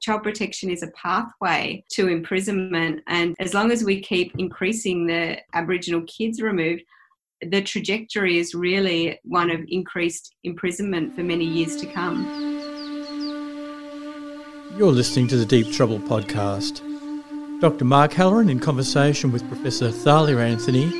[0.00, 5.38] Child protection is a pathway to imprisonment, and as long as we keep increasing the
[5.54, 6.82] Aboriginal kids removed,
[7.40, 12.53] the trajectory is really one of increased imprisonment for many years to come.
[14.76, 16.80] You're listening to the Deep Trouble podcast.
[17.60, 17.84] Dr.
[17.84, 20.90] Mark Halloran in conversation with Professor Thalia Anthony,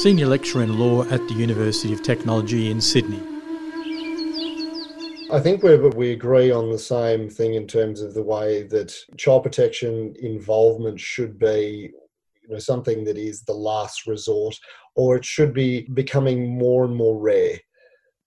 [0.00, 3.22] Senior Lecturer in Law at the University of Technology in Sydney.
[5.32, 8.94] I think we we agree on the same thing in terms of the way that
[9.16, 11.90] child protection involvement should be
[12.42, 14.54] you know, something that is the last resort,
[14.94, 17.58] or it should be becoming more and more rare.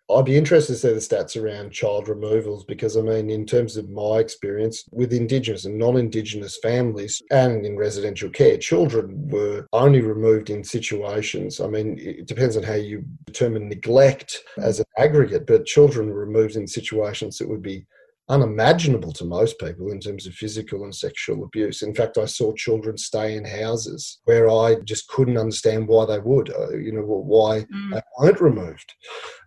[0.08, 3.76] I'd be interested to see the stats around child removals because, I mean, in terms
[3.76, 9.68] of my experience with Indigenous and non Indigenous families and in residential care, children were
[9.74, 11.60] only removed in situations.
[11.60, 16.26] I mean, it depends on how you determine neglect as an aggregate, but children were
[16.26, 17.88] removed in situations that would be
[18.28, 21.82] unimaginable to most people in terms of physical and sexual abuse.
[21.82, 26.20] In fact, I saw children stay in houses where I just couldn't understand why they
[26.20, 27.94] would, uh, you know, why mm.
[27.94, 28.94] they weren't removed.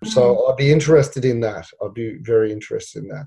[0.05, 0.11] Mm.
[0.11, 1.67] So I'd be interested in that.
[1.83, 3.27] I'd be very interested in that.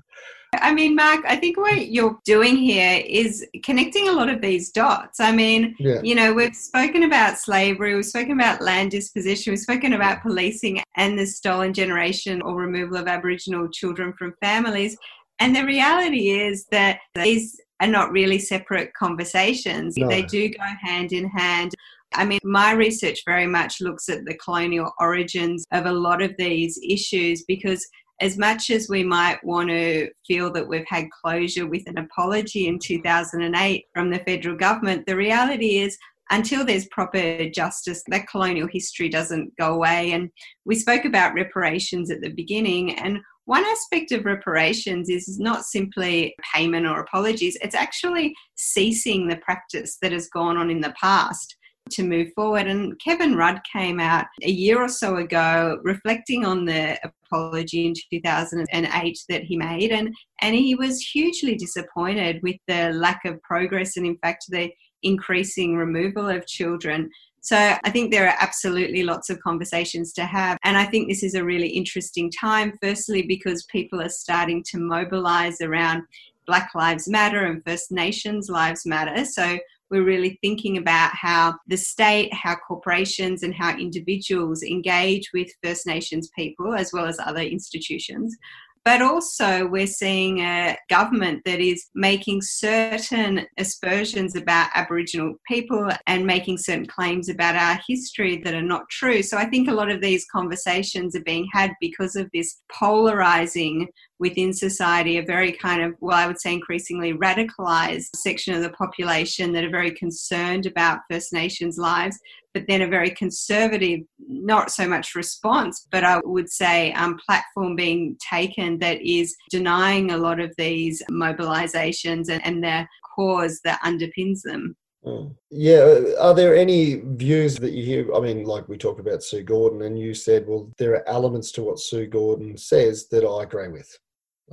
[0.60, 4.70] I mean, Mark, I think what you're doing here is connecting a lot of these
[4.70, 5.18] dots.
[5.18, 6.02] I mean, yeah.
[6.02, 10.82] you know, we've spoken about slavery, we've spoken about land disposition, we've spoken about policing
[10.96, 14.96] and the stolen generation or removal of Aboriginal children from families.
[15.38, 19.96] And the reality is that these are not really separate conversations.
[19.96, 20.08] No.
[20.08, 21.74] They do go hand in hand.
[22.14, 26.32] I mean, my research very much looks at the colonial origins of a lot of
[26.38, 27.86] these issues because,
[28.20, 32.68] as much as we might want to feel that we've had closure with an apology
[32.68, 35.98] in 2008 from the federal government, the reality is
[36.30, 40.12] until there's proper justice, that colonial history doesn't go away.
[40.12, 40.30] And
[40.64, 46.34] we spoke about reparations at the beginning, and one aspect of reparations is not simply
[46.54, 51.56] payment or apologies, it's actually ceasing the practice that has gone on in the past
[51.90, 52.66] to move forward.
[52.66, 57.94] And Kevin Rudd came out a year or so ago reflecting on the apology in
[58.10, 63.96] 2008 that he made, and, and he was hugely disappointed with the lack of progress
[63.96, 64.70] and, in fact, the
[65.02, 67.10] increasing removal of children.
[67.42, 70.58] So I think there are absolutely lots of conversations to have.
[70.62, 74.78] And I think this is a really interesting time, firstly, because people are starting to
[74.78, 76.04] mobilize around
[76.46, 79.24] Black Lives Matter and First Nations Lives Matter.
[79.24, 79.58] So
[79.90, 85.84] we're really thinking about how the state, how corporations, and how individuals engage with First
[85.84, 88.36] Nations people as well as other institutions
[88.84, 96.26] but also, we're seeing a government that is making certain aspersions about Aboriginal people and
[96.26, 99.22] making certain claims about our history that are not true.
[99.22, 103.88] So, I think a lot of these conversations are being had because of this polarizing
[104.18, 108.70] within society, a very kind of, well, I would say increasingly radicalized section of the
[108.70, 112.18] population that are very concerned about First Nations lives
[112.54, 117.76] but then a very conservative, not so much response, but I would say um, platform
[117.76, 123.80] being taken that is denying a lot of these mobilizations and, and the cause that
[123.82, 124.76] underpins them.
[125.04, 125.34] Mm.
[125.50, 126.00] Yeah.
[126.20, 128.14] Are there any views that you hear?
[128.14, 131.50] I mean, like we talked about Sue Gordon, and you said, well, there are elements
[131.52, 133.90] to what Sue Gordon says that I agree with.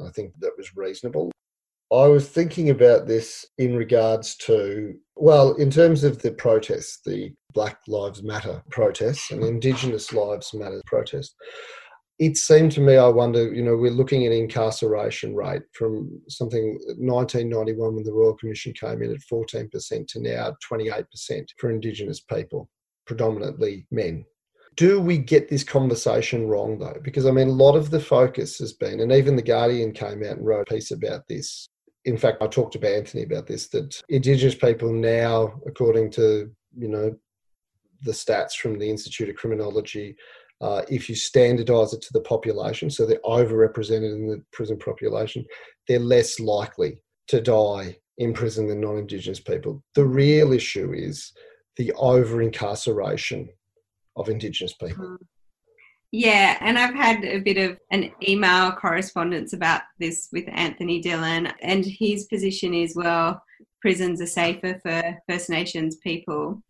[0.04, 1.32] I think that was reasonable.
[1.92, 7.34] I was thinking about this in regards to, well, in terms of the protests, the
[7.54, 11.34] Black Lives Matter protests and Indigenous Lives Matter protests.
[12.20, 16.78] It seemed to me, I wonder, you know, we're looking at incarceration rate from something
[16.98, 21.06] 1991 when the Royal Commission came in at 14% to now 28%
[21.58, 22.70] for Indigenous people,
[23.06, 24.26] predominantly men
[24.76, 26.96] do we get this conversation wrong though?
[27.04, 30.24] Because I mean, a lot of the focus has been, and even the Guardian came
[30.24, 31.68] out and wrote a piece about this
[32.06, 36.88] in fact, I talked to Anthony about this that Indigenous people now, according to you
[36.88, 37.16] know
[38.04, 40.16] the stats from the Institute of Criminology,
[40.62, 45.46] uh, if you standardise it to the population, so they're overrepresented in the prison population,
[45.88, 49.84] they're less likely to die in prison than non-Indigenous people.
[49.96, 51.32] The real issue is
[51.78, 53.50] the over incarceration
[54.18, 55.06] of Indigenous people.
[55.06, 55.18] Mm.
[56.12, 61.54] Yeah, and I've had a bit of an email correspondence about this with Anthony Dillon,
[61.62, 63.42] and his position is well,
[63.80, 66.64] prisons are safer for First Nations people.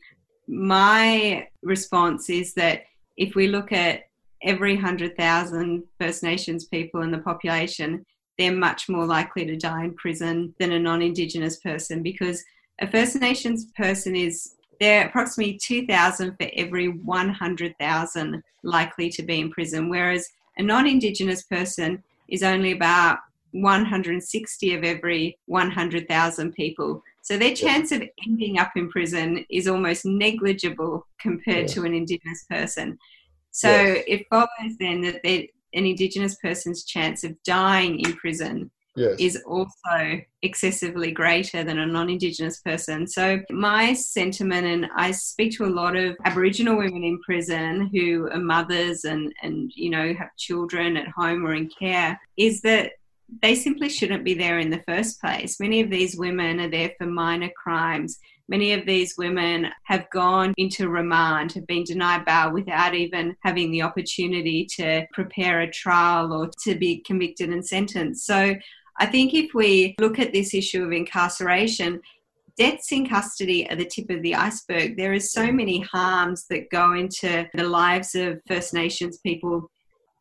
[0.47, 2.81] My response is that
[3.19, 4.05] if we look at
[4.41, 8.05] every 100,000 First Nations people in the population,
[8.37, 12.43] they're much more likely to die in prison than a non Indigenous person because
[12.81, 19.41] a First Nations person is there are approximately 2,000 for every 100,000 likely to be
[19.41, 20.25] in prison, whereas
[20.57, 23.19] a non Indigenous person is only about
[23.51, 27.03] 160 of every 100,000 people.
[27.29, 31.75] So their chance of ending up in prison is almost negligible compared yeah.
[31.75, 32.97] to an Indigenous person.
[33.51, 34.03] So yes.
[34.07, 35.47] it follows then that an
[35.85, 39.15] Indigenous person's chance of dying in prison yes.
[39.19, 43.05] is also excessively greater than a non Indigenous person.
[43.05, 48.27] So, my sentiment, and I speak to a lot of Aboriginal women in prison who
[48.31, 52.93] are mothers and, and you know, have children at home or in care, is that
[53.41, 55.59] they simply shouldn't be there in the first place.
[55.59, 58.19] Many of these women are there for minor crimes.
[58.47, 63.71] Many of these women have gone into remand, have been denied bail without even having
[63.71, 68.25] the opportunity to prepare a trial or to be convicted and sentenced.
[68.25, 68.55] So
[68.99, 72.01] I think if we look at this issue of incarceration,
[72.57, 74.97] deaths in custody are the tip of the iceberg.
[74.97, 79.69] There is so many harms that go into the lives of First Nations people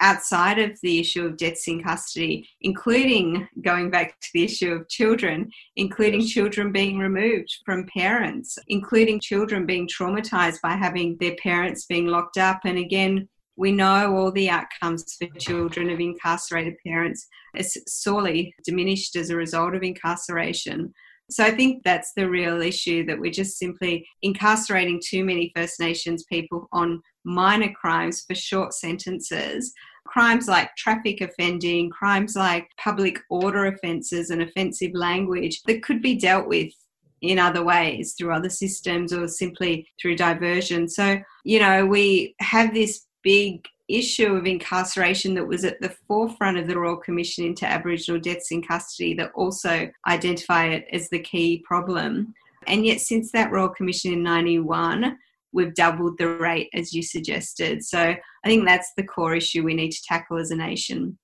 [0.00, 4.88] outside of the issue of deaths in custody, including going back to the issue of
[4.88, 11.86] children, including children being removed from parents, including children being traumatized by having their parents
[11.86, 12.60] being locked up.
[12.64, 17.26] And again, we know all the outcomes for children of incarcerated parents
[17.56, 20.94] is sorely diminished as a result of incarceration.
[21.30, 25.78] So I think that's the real issue that we're just simply incarcerating too many First
[25.78, 29.72] Nations people on minor crimes for short sentences.
[30.06, 36.16] Crimes like traffic offending, crimes like public order offences and offensive language that could be
[36.16, 36.72] dealt with
[37.20, 40.88] in other ways through other systems or simply through diversion.
[40.88, 46.58] So, you know, we have this big issue of incarceration that was at the forefront
[46.58, 51.18] of the Royal Commission into Aboriginal deaths in custody that also identify it as the
[51.18, 52.34] key problem.
[52.66, 55.16] And yet, since that Royal Commission in 91,
[55.52, 57.84] we've doubled the rate, as you suggested.
[57.84, 61.18] So I think that's the core issue we need to tackle as a nation.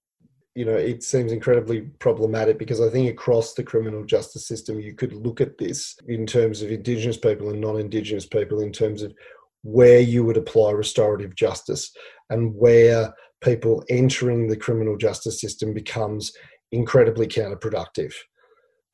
[0.55, 4.95] You know, it seems incredibly problematic because I think across the criminal justice system, you
[4.95, 9.03] could look at this in terms of Indigenous people and non Indigenous people, in terms
[9.03, 9.13] of
[9.63, 11.91] where you would apply restorative justice
[12.31, 13.13] and where
[13.43, 16.33] people entering the criminal justice system becomes
[16.71, 18.13] incredibly counterproductive.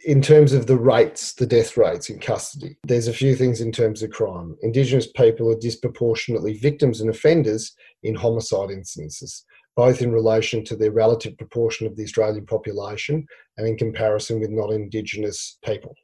[0.05, 3.71] In terms of the rates, the death rates in custody, there's a few things in
[3.71, 4.57] terms of crime.
[4.63, 7.73] Indigenous people are disproportionately victims and offenders
[8.03, 9.45] in homicide instances,
[9.77, 13.27] both in relation to their relative proportion of the Australian population
[13.59, 15.95] and in comparison with non Indigenous people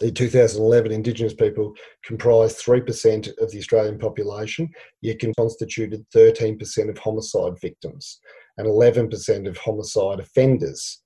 [0.00, 1.74] in 2011, Indigenous people
[2.04, 4.70] comprised 3% of the Australian population,
[5.02, 8.18] yet constituted 13% of homicide victims
[8.56, 11.02] and 11% of homicide offenders.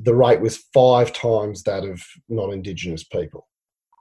[0.00, 3.46] The rate was five times that of non Indigenous people.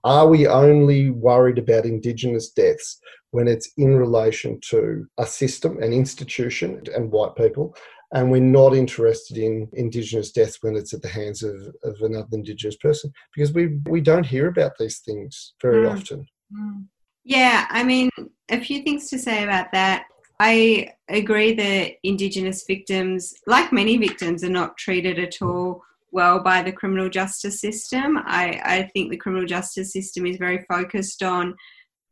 [0.03, 2.99] Are we only worried about Indigenous deaths
[3.31, 7.75] when it's in relation to a system, an institution, and white people?
[8.13, 12.29] and we're not interested in indigenous deaths when it's at the hands of, of another
[12.31, 15.91] indigenous person because we we don't hear about these things very mm.
[15.91, 16.85] often mm.
[17.27, 18.09] Yeah, I mean,
[18.49, 20.05] a few things to say about that.
[20.39, 25.81] I agree that Indigenous victims, like many victims, are not treated at all
[26.11, 28.17] well by the criminal justice system.
[28.19, 31.55] I, I think the criminal justice system is very focused on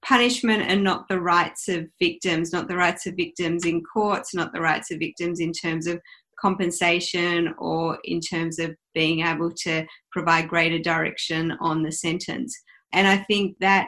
[0.04, 4.54] punishment and not the rights of victims, not the rights of victims in courts, not
[4.54, 6.00] the rights of victims in terms of
[6.40, 12.56] compensation or in terms of being able to provide greater direction on the sentence.
[12.94, 13.88] And I think that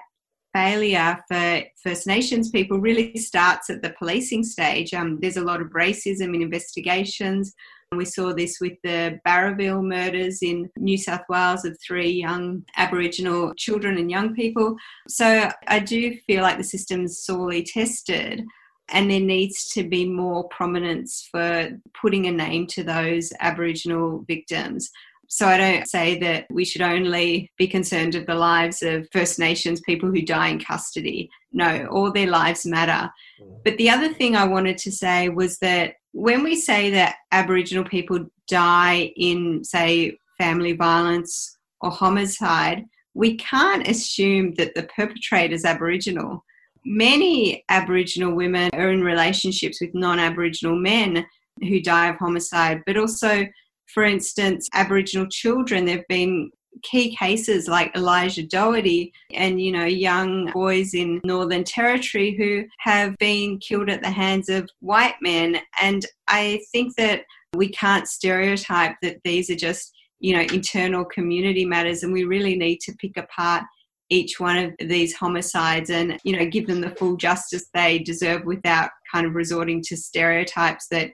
[0.53, 4.93] failure for First Nations people really starts at the policing stage.
[4.93, 7.53] Um, there's a lot of racism in investigations.
[7.95, 13.53] We saw this with the Bowraville murders in New South Wales of three young Aboriginal
[13.55, 14.75] children and young people.
[15.07, 18.43] So I do feel like the system's sorely tested
[18.89, 24.89] and there needs to be more prominence for putting a name to those Aboriginal victims.
[25.28, 29.39] So I don't say that we should only be concerned with the lives of First
[29.39, 31.30] Nations people who die in custody.
[31.51, 33.11] No, all their lives matter.
[33.41, 33.63] Mm.
[33.63, 37.84] But the other thing I wanted to say was that when we say that Aboriginal
[37.84, 45.65] people die in, say, family violence or homicide, we can't assume that the perpetrator is
[45.65, 46.45] Aboriginal.
[46.86, 51.25] Many Aboriginal women are in relationships with non Aboriginal men
[51.59, 53.45] who die of homicide, but also
[53.93, 56.51] for instance, Aboriginal children, there have been
[56.83, 63.17] key cases like Elijah Doughty and you know young boys in Northern Territory who have
[63.17, 65.59] been killed at the hands of white men.
[65.81, 67.23] And I think that
[67.55, 72.55] we can't stereotype that these are just you know internal community matters and we really
[72.55, 73.63] need to pick apart
[74.09, 78.43] each one of these homicides and you know give them the full justice they deserve
[78.45, 81.11] without kind of resorting to stereotypes that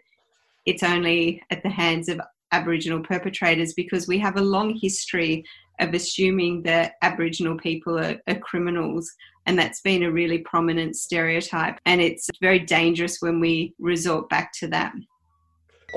[0.66, 2.22] it's only at the hands of
[2.54, 5.44] Aboriginal perpetrators because we have a long history
[5.80, 9.12] of assuming that Aboriginal people are, are, criminals,
[9.48, 11.80] and that's been a really prominent stereotype.
[11.86, 14.94] And it's very dangerous when we resort back to that.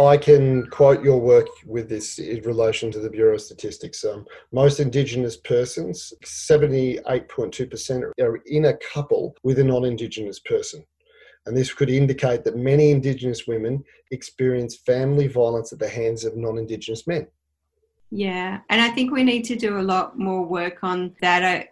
[0.01, 4.05] I can quote your work with this in relation to the Bureau of Statistics.
[4.05, 10.85] Um, most Indigenous persons, 78.2%, are in a couple with a non Indigenous person
[11.47, 16.37] and this could indicate that many Indigenous women experience family violence at the hands of
[16.37, 17.27] non Indigenous men.
[18.11, 21.43] Yeah, and I think we need to do a lot more work on that.
[21.43, 21.65] Uh,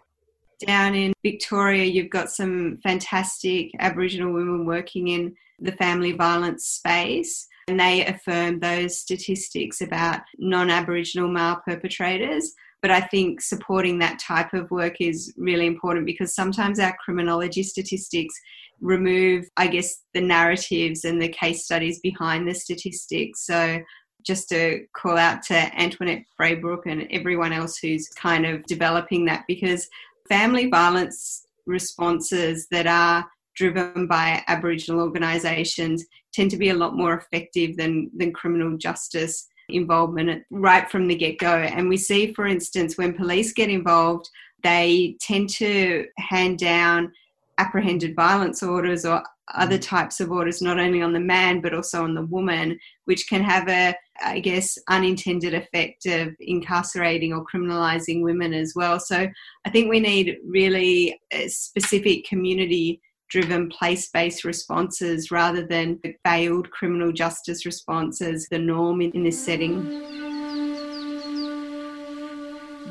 [0.65, 7.47] down in Victoria, you've got some fantastic Aboriginal women working in the family violence space,
[7.67, 12.53] and they affirm those statistics about non Aboriginal male perpetrators.
[12.81, 17.63] But I think supporting that type of work is really important because sometimes our criminology
[17.63, 18.35] statistics
[18.81, 23.45] remove, I guess, the narratives and the case studies behind the statistics.
[23.45, 23.79] So
[24.25, 29.43] just to call out to Antoinette Braybrook and everyone else who's kind of developing that
[29.47, 29.87] because
[30.27, 37.13] family violence responses that are driven by Aboriginal organisations tend to be a lot more
[37.13, 41.55] effective than, than criminal justice involvement right from the get go.
[41.55, 44.29] And we see, for instance, when police get involved,
[44.63, 47.11] they tend to hand down
[47.57, 49.81] apprehended violence orders or other mm.
[49.81, 53.41] types of orders, not only on the man but also on the woman, which can
[53.41, 58.99] have a, I guess, unintended effect of incarcerating or criminalizing women as well.
[58.99, 59.27] So
[59.65, 66.69] I think we need really specific community driven place based responses rather than the failed
[66.71, 69.83] criminal justice responses, the norm in this setting.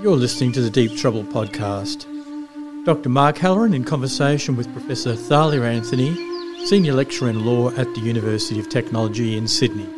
[0.03, 2.14] You're listening to the Deep Trouble podcast.
[2.85, 3.09] Dr.
[3.09, 6.15] Mark Halloran in conversation with Professor Thalia Anthony,
[6.67, 9.89] Senior Lecturer in Law at the University of Technology in Sydney.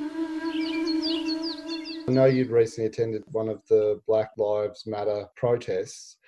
[2.06, 6.18] I know you'd recently attended one of the Black Lives Matter protests.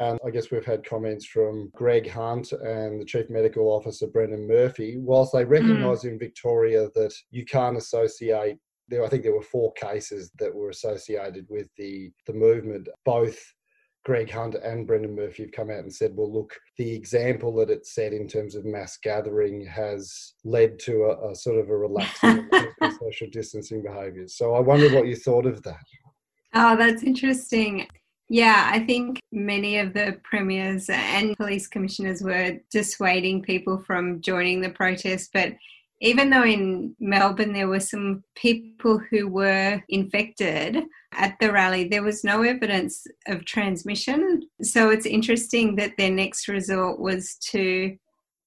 [0.00, 4.48] And I guess we've had comments from Greg Hunt and the Chief Medical Officer, Brendan
[4.48, 4.96] Murphy.
[4.98, 6.10] Whilst they recognise mm.
[6.10, 8.56] in Victoria that you can't associate
[8.88, 12.88] there, I think there were four cases that were associated with the, the movement.
[13.04, 13.40] Both
[14.04, 17.70] Greg Hunt and Brendan Murphy have come out and said, well, look, the example that
[17.70, 21.76] it set in terms of mass gathering has led to a, a sort of a
[21.76, 22.48] relaxing
[22.80, 24.36] of social distancing behaviours.
[24.36, 25.84] So I wonder what you thought of that.
[26.54, 27.86] Oh, that's interesting.
[28.28, 34.60] Yeah, I think many of the premiers and police commissioners were dissuading people from joining
[34.60, 35.52] the protest, but
[36.00, 40.82] even though in Melbourne there were some people who were infected
[41.12, 44.42] at the rally, there was no evidence of transmission.
[44.62, 47.96] So it's interesting that their next resort was to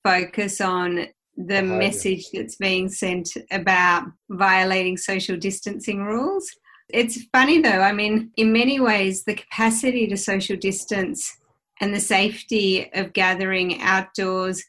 [0.03, 6.49] focus on the message that's being sent about violating social distancing rules.
[6.89, 11.35] It's funny though, I mean, in many ways, the capacity to social distance
[11.81, 14.63] and the safety of gathering outdoors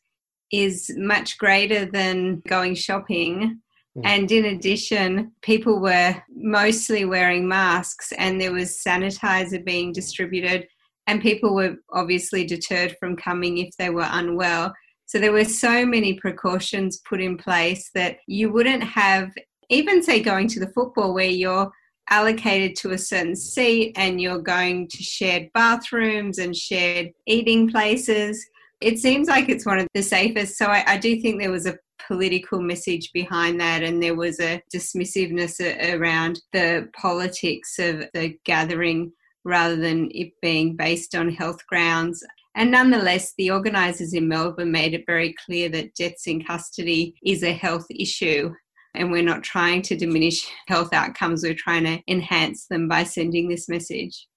[0.63, 3.61] is much greater than going shopping.
[3.97, 4.03] Mm.
[4.05, 10.67] And in addition, people were mostly wearing masks and there was sanitizer being distributed,
[11.07, 14.73] and people were obviously deterred from coming if they were unwell.
[15.07, 19.31] So there were so many precautions put in place that you wouldn't have,
[19.69, 21.71] even say going to the football where you're
[22.11, 28.45] allocated to a certain seat and you're going to shared bathrooms and shared eating places.
[28.81, 30.59] It seems like it's one of the safest.
[30.59, 34.41] So I, I do think there was a political message behind that and there was
[34.41, 35.61] a dismissiveness
[35.95, 39.13] around the politics of the gathering
[39.45, 42.23] rather than it being based on health grounds.
[42.57, 47.43] And nonetheless, the organisers in Melbourne made it very clear that deaths in custody is
[47.43, 48.53] a health issue
[48.95, 53.49] and we're not trying to diminish health outcomes, we're trying to enhance them by sending
[53.49, 54.29] this message.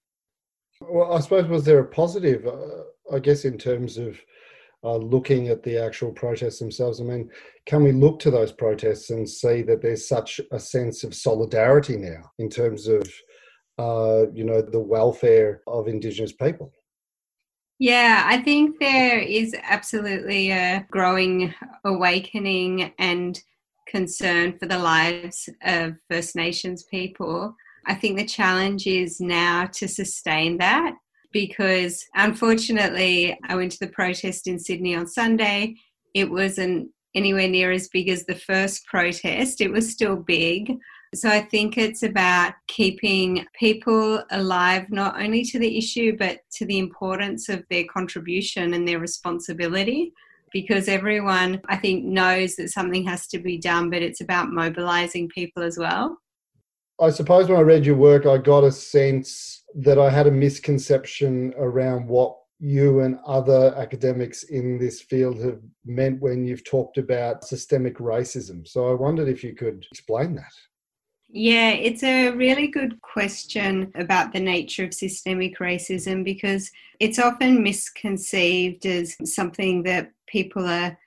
[0.80, 4.18] Well, I suppose, was there a positive, uh, I guess, in terms of
[4.84, 7.00] uh, looking at the actual protests themselves?
[7.00, 7.30] I mean,
[7.66, 11.96] can we look to those protests and see that there's such a sense of solidarity
[11.96, 13.02] now in terms of,
[13.78, 16.72] uh, you know, the welfare of Indigenous people?
[17.80, 21.54] Yeah, I think there is absolutely a growing
[21.84, 23.40] awakening and
[23.86, 27.54] concern for the lives of First Nations people.
[27.86, 30.94] I think the challenge is now to sustain that
[31.32, 35.76] because unfortunately, I went to the protest in Sydney on Sunday.
[36.14, 40.76] It wasn't anywhere near as big as the first protest, it was still big.
[41.14, 46.66] So I think it's about keeping people alive, not only to the issue, but to
[46.66, 50.12] the importance of their contribution and their responsibility
[50.52, 55.28] because everyone, I think, knows that something has to be done, but it's about mobilizing
[55.28, 56.18] people as well.
[57.00, 60.32] I suppose when I read your work, I got a sense that I had a
[60.32, 66.98] misconception around what you and other academics in this field have meant when you've talked
[66.98, 68.66] about systemic racism.
[68.66, 70.52] So I wondered if you could explain that.
[71.30, 76.70] Yeah, it's a really good question about the nature of systemic racism because
[77.00, 80.98] it's often misconceived as something that people are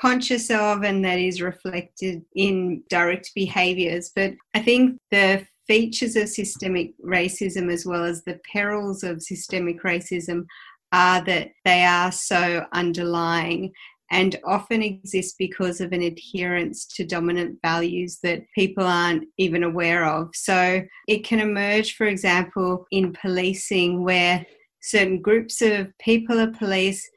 [0.00, 4.10] conscious of and that is reflected in direct behaviours.
[4.14, 9.82] But I think the features of systemic racism as well as the perils of systemic
[9.82, 10.46] racism
[10.92, 13.72] are that they are so underlying
[14.10, 20.04] and often exist because of an adherence to dominant values that people aren't even aware
[20.04, 20.30] of.
[20.34, 24.44] So it can emerge, for example, in policing where
[24.82, 27.08] certain groups of people are policed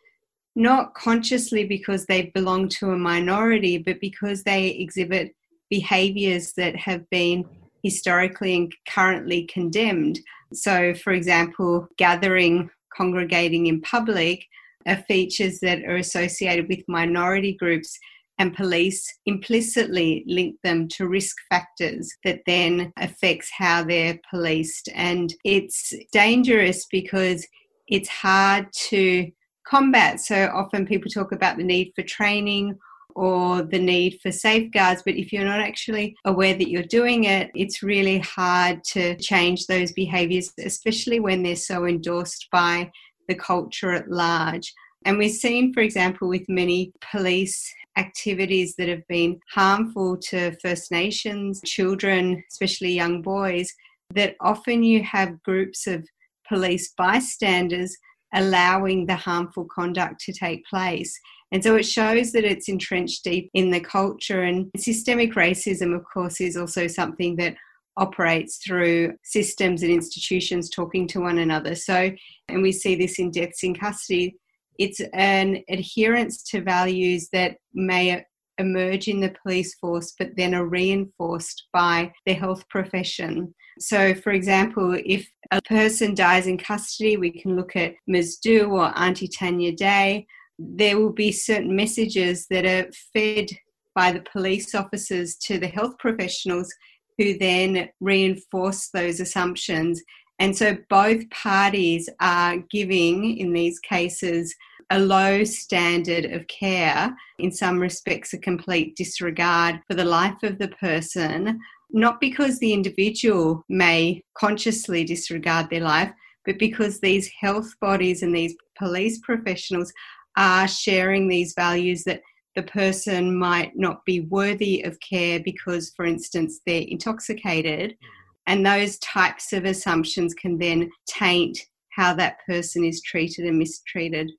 [0.56, 5.36] not consciously because they belong to a minority, but because they exhibit
[5.70, 7.46] behaviors that have been
[7.82, 10.20] historically and currently condemned.
[10.54, 14.46] So, for example, gathering, congregating in public
[14.86, 17.98] are features that are associated with minority groups
[18.40, 25.34] and police implicitly link them to risk factors that then affects how they're policed and
[25.46, 27.46] it's dangerous because
[27.88, 29.32] it's hard to
[29.66, 32.78] combat so often people talk about the need for training
[33.16, 37.52] or the need for safeguards but if you're not actually aware that you're doing it
[37.54, 42.90] it's really hard to change those behaviors especially when they're so endorsed by
[43.28, 44.74] the culture at large.
[45.06, 50.92] And we've seen, for example, with many police activities that have been harmful to First
[50.92, 53.72] Nations children, especially young boys,
[54.14, 56.08] that often you have groups of
[56.48, 57.96] police bystanders
[58.34, 61.18] allowing the harmful conduct to take place.
[61.52, 64.44] And so it shows that it's entrenched deep in the culture.
[64.44, 67.56] And systemic racism, of course, is also something that
[67.96, 71.76] operates through systems and institutions talking to one another.
[71.76, 72.12] So,
[72.48, 74.36] and we see this in deaths in custody,
[74.80, 78.26] it's an adherence to values that may
[78.58, 83.54] emerge in the police force but then are reinforced by the health profession.
[83.80, 88.40] So, for example, if a person dies in custody, we can look at Ms.
[88.46, 90.28] Dhu or Auntie Tanya Day.
[90.60, 93.50] There will be certain messages that are fed
[93.96, 96.72] by the police officers to the health professionals
[97.18, 100.02] who then reinforce those assumptions.
[100.40, 104.54] And so both parties are giving, in these cases,
[104.90, 110.60] a low standard of care, in some respects, a complete disregard for the life of
[110.60, 111.60] the person,
[111.92, 116.12] not because the individual may consciously disregard their life,
[116.46, 119.92] but because these health bodies and these police professionals
[120.36, 122.22] are sharing these values that
[122.56, 127.92] the person might not be worthy of care because, for instance, they're intoxicated.
[127.92, 128.08] Mm-hmm.
[128.46, 131.60] And those types of assumptions can then taint
[131.96, 134.32] how that person is treated and mistreated.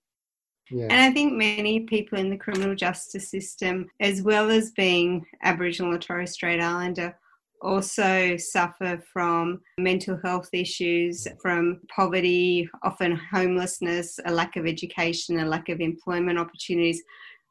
[0.75, 0.89] Yeah.
[0.91, 5.95] And I think many people in the criminal justice system, as well as being Aboriginal
[5.95, 7.17] or Torres Strait Islander,
[7.63, 15.47] also suffer from mental health issues, from poverty, often homelessness, a lack of education, a
[15.47, 17.01] lack of employment opportunities.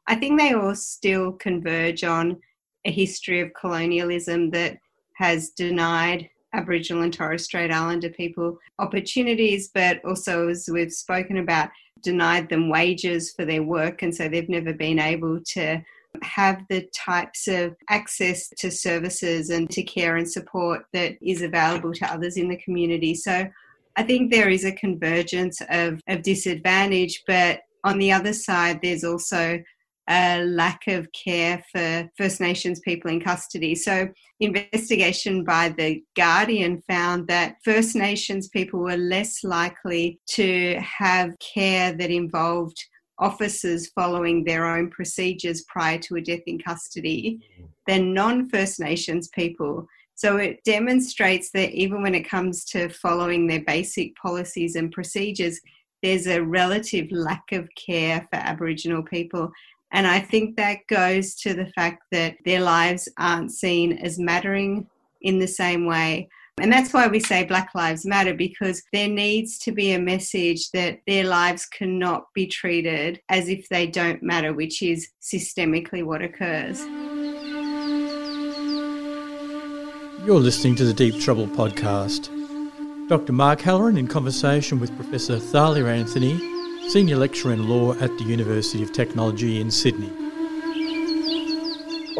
[0.06, 2.38] I think they all still converge on
[2.84, 4.76] a history of colonialism that
[5.16, 11.70] has denied Aboriginal and Torres Strait Islander people opportunities, but also, as we've spoken about,
[12.04, 14.02] denied them wages for their work.
[14.02, 15.82] And so they've never been able to
[16.22, 21.92] have the types of access to services and to care and support that is available
[21.92, 23.14] to others in the community.
[23.14, 23.48] So
[23.96, 29.04] I think there is a convergence of, of disadvantage, but on the other side, there's
[29.04, 29.62] also
[30.08, 33.74] a lack of care for First Nations people in custody.
[33.74, 34.08] So,
[34.40, 41.92] investigation by the Guardian found that First Nations people were less likely to have care
[41.92, 42.76] that involved
[43.18, 47.40] officers following their own procedures prior to a death in custody
[47.86, 49.86] than non First Nations people.
[50.16, 55.60] So it demonstrates that even when it comes to following their basic policies and procedures,
[56.02, 59.50] there's a relative lack of care for Aboriginal people.
[59.94, 64.88] And I think that goes to the fact that their lives aren't seen as mattering
[65.22, 66.28] in the same way.
[66.60, 70.70] And that's why we say Black Lives Matter because there needs to be a message
[70.72, 76.22] that their lives cannot be treated as if they don't matter, which is systemically what
[76.22, 76.80] occurs.
[80.26, 82.30] You're listening to the Deep Trouble podcast.
[83.08, 83.32] Dr.
[83.32, 86.53] Mark Halloran in conversation with Professor Thalia Anthony
[86.88, 90.12] Senior Lecturer in Law at the University of Technology in Sydney.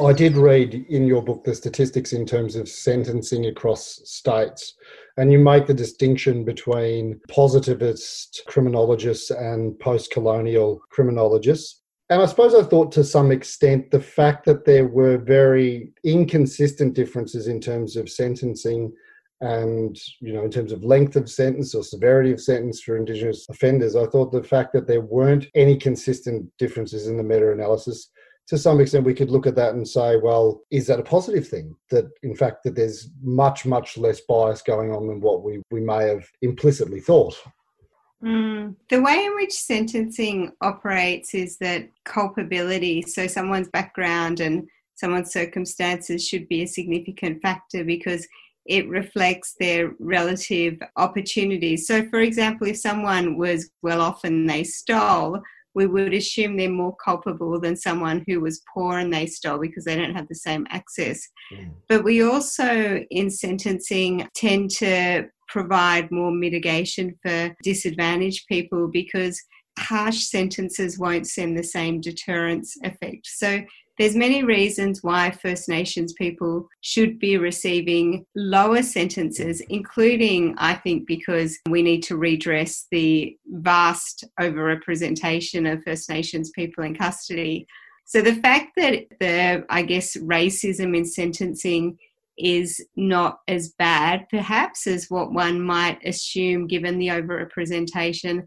[0.03, 4.75] I did read in your book the statistics in terms of sentencing across states,
[5.17, 11.83] and you make the distinction between positivist criminologists and post colonial criminologists.
[12.11, 16.95] And I suppose I thought to some extent the fact that there were very inconsistent
[16.95, 18.93] differences in terms of sentencing
[19.41, 23.47] and you know in terms of length of sentence or severity of sentence for indigenous
[23.51, 28.11] offenders i thought the fact that there weren't any consistent differences in the meta-analysis
[28.47, 31.49] to some extent we could look at that and say well is that a positive
[31.49, 35.61] thing that in fact that there's much much less bias going on than what we,
[35.71, 37.37] we may have implicitly thought
[38.25, 38.75] Mm.
[38.89, 46.27] The way in which sentencing operates is that culpability, so someone's background and someone's circumstances
[46.27, 48.27] should be a significant factor because
[48.67, 51.87] it reflects their relative opportunities.
[51.87, 55.41] So, for example, if someone was well off and they stole,
[55.75, 59.85] we would assume they're more culpable than someone who was poor and they stole because
[59.85, 61.21] they don't have the same access.
[61.53, 61.73] Mm.
[61.89, 69.41] But we also, in sentencing, tend to provide more mitigation for disadvantaged people because
[69.79, 73.27] harsh sentences won't send the same deterrence effect.
[73.27, 73.61] So
[73.99, 81.07] there's many reasons why First Nations people should be receiving lower sentences, including, I think,
[81.07, 87.67] because we need to redress the vast overrepresentation of First Nations people in custody.
[88.05, 91.97] So the fact that the, I guess, racism in sentencing
[92.37, 98.43] is not as bad, perhaps, as what one might assume given the overrepresentation,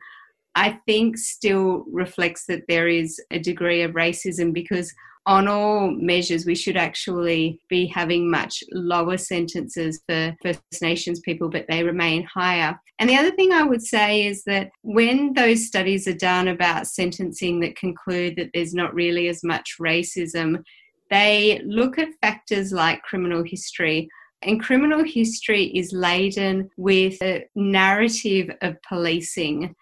[0.56, 4.94] I think still reflects that there is a degree of racism because
[5.28, 11.50] on all measures, we should actually be having much lower sentences for First Nations people,
[11.50, 12.80] but they remain higher.
[12.98, 16.88] And the other thing I would say is that when those studies are done about
[16.88, 20.64] sentencing that conclude that there's not really as much racism,
[21.10, 24.08] they look at factors like criminal history.
[24.44, 29.76] And criminal history is laden with a narrative of policing.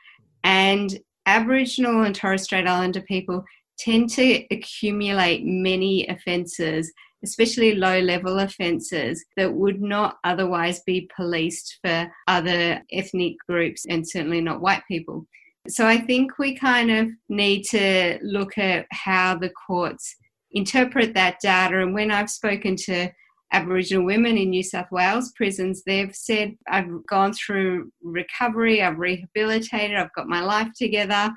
[0.43, 3.43] And Aboriginal and Torres Strait Islander people
[3.77, 6.91] tend to accumulate many offences,
[7.23, 14.07] especially low level offences, that would not otherwise be policed for other ethnic groups and
[14.07, 15.25] certainly not white people.
[15.67, 20.15] So I think we kind of need to look at how the courts
[20.51, 21.81] interpret that data.
[21.81, 23.09] And when I've spoken to
[23.51, 29.97] Aboriginal women in New South Wales prisons, they've said, I've gone through recovery, I've rehabilitated,
[29.97, 31.31] I've got my life together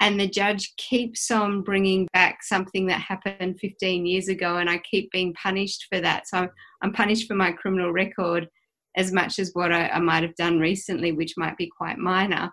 [0.00, 4.78] and the judge keeps on bringing back something that happened 15 years ago and i
[4.90, 6.48] keep being punished for that so
[6.82, 8.48] i'm punished for my criminal record
[8.96, 12.50] as much as what I, I, might have done recently which might be quite minor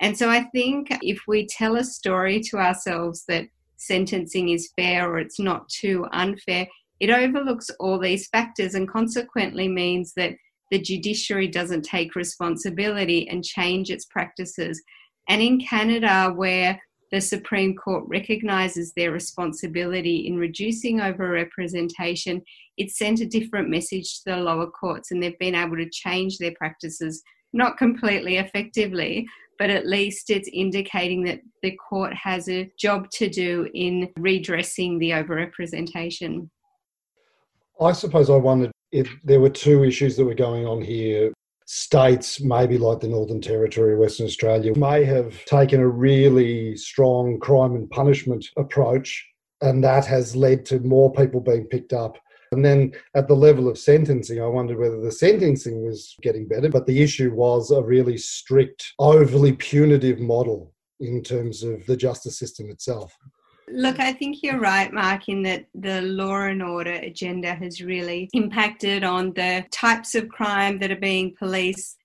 [0.00, 3.46] and so i think if we tell a story to ourselves that
[3.76, 6.66] sentencing is fair or it's not too unfair
[7.00, 10.34] it overlooks all these factors and consequently means that
[10.70, 14.82] the judiciary doesn't take responsibility and change its practices.
[15.28, 16.80] And in Canada, where
[17.10, 22.42] the Supreme Court recognises their responsibility in reducing overrepresentation,
[22.76, 26.38] it sent a different message to the lower courts, and they've been able to change
[26.38, 29.26] their practices, not completely effectively,
[29.58, 34.98] but at least it's indicating that the court has a job to do in redressing
[34.98, 36.48] the overrepresentation.
[37.80, 41.32] I suppose I wondered if there were two issues that were going on here.
[41.70, 47.74] States, maybe like the Northern Territory, Western Australia, may have taken a really strong crime
[47.74, 49.26] and punishment approach,
[49.60, 52.16] and that has led to more people being picked up
[52.52, 56.68] and then at the level of sentencing, I wondered whether the sentencing was getting better,
[56.68, 62.38] but the issue was a really strict, overly punitive model in terms of the justice
[62.38, 63.16] system itself.
[63.70, 68.28] Look, I think you're right, Mark, in that the law and order agenda has really
[68.32, 71.98] impacted on the types of crime that are being policed,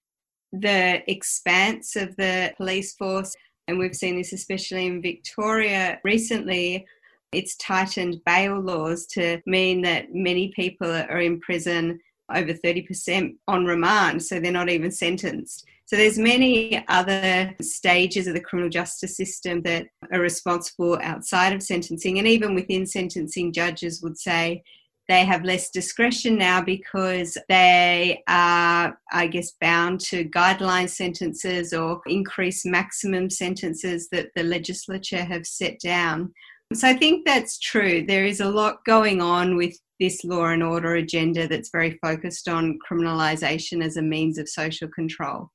[0.52, 3.36] the expanse of the police force.
[3.68, 6.86] And we've seen this especially in Victoria recently
[7.34, 12.00] it's tightened bail laws to mean that many people are in prison
[12.34, 15.66] over 30% on remand, so they're not even sentenced.
[15.86, 21.62] So there's many other stages of the criminal justice system that are responsible outside of
[21.62, 24.64] sentencing and even within sentencing judges would say
[25.10, 32.02] they have less discretion now because they are, I guess, bound to guideline sentences or
[32.06, 36.34] increased maximum sentences that the legislature have set down.
[36.74, 38.06] So I think that's true.
[38.08, 42.48] There is a lot going on with this law and order agenda that's very focused
[42.48, 45.52] on criminalisation as a means of social control.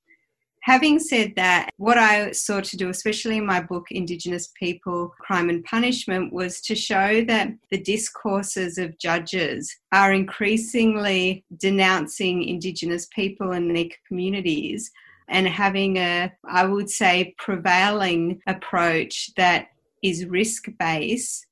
[0.69, 5.49] Having said that, what I sought to do, especially in my book Indigenous People, Crime
[5.49, 13.53] and Punishment, was to show that the discourses of judges are increasingly denouncing Indigenous people
[13.53, 14.91] and their communities
[15.29, 19.69] and having a, I would say, prevailing approach that
[20.03, 21.47] is risk based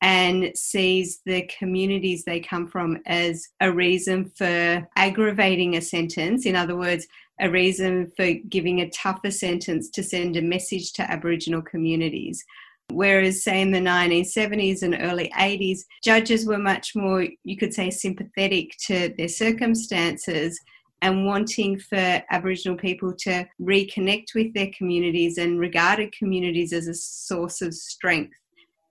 [0.00, 6.46] and sees the communities they come from as a reason for aggravating a sentence.
[6.46, 7.06] In other words,
[7.40, 12.44] a reason for giving a tougher sentence to send a message to Aboriginal communities.
[12.92, 17.90] Whereas, say, in the 1970s and early 80s, judges were much more, you could say,
[17.90, 20.58] sympathetic to their circumstances
[21.02, 26.94] and wanting for Aboriginal people to reconnect with their communities and regarded communities as a
[26.94, 28.36] source of strength.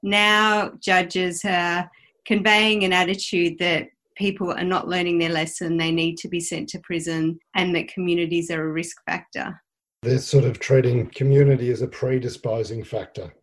[0.01, 1.89] Now, judges are
[2.25, 3.89] conveying an attitude that
[4.19, 7.87] people are not learning their lesson, they need to be sent to prison, and that
[7.87, 9.59] communities are a risk factor.
[10.03, 13.33] They're sort of treating community as a predisposing factor.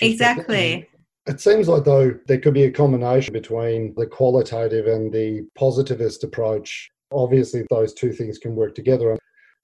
[0.00, 0.88] Exactly.
[1.26, 6.24] It seems like, though, there could be a combination between the qualitative and the positivist
[6.24, 9.16] approach Obviously, those two things can work together.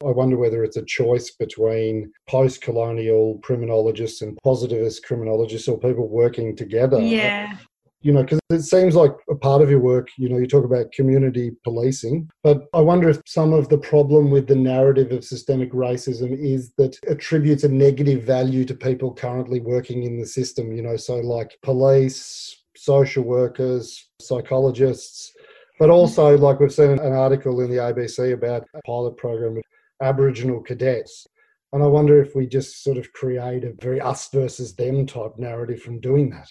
[0.05, 6.09] I wonder whether it's a choice between post colonial criminologists and positivist criminologists or people
[6.09, 7.01] working together.
[7.01, 7.57] Yeah.
[8.05, 10.66] You know, because it seems like a part of your work, you know, you talk
[10.66, 15.24] about community policing, but I wonder if some of the problem with the narrative of
[15.24, 20.70] systemic racism is that attributes a negative value to people currently working in the system,
[20.70, 25.32] you know, so like police, social workers, psychologists,
[25.78, 29.64] but also, like we've seen an article in the ABC about a pilot program with
[30.02, 31.26] Aboriginal cadets.
[31.72, 35.38] And I wonder if we just sort of create a very us versus them type
[35.38, 36.48] narrative from doing that.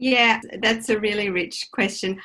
[0.00, 2.18] Yeah, that's a really rich question.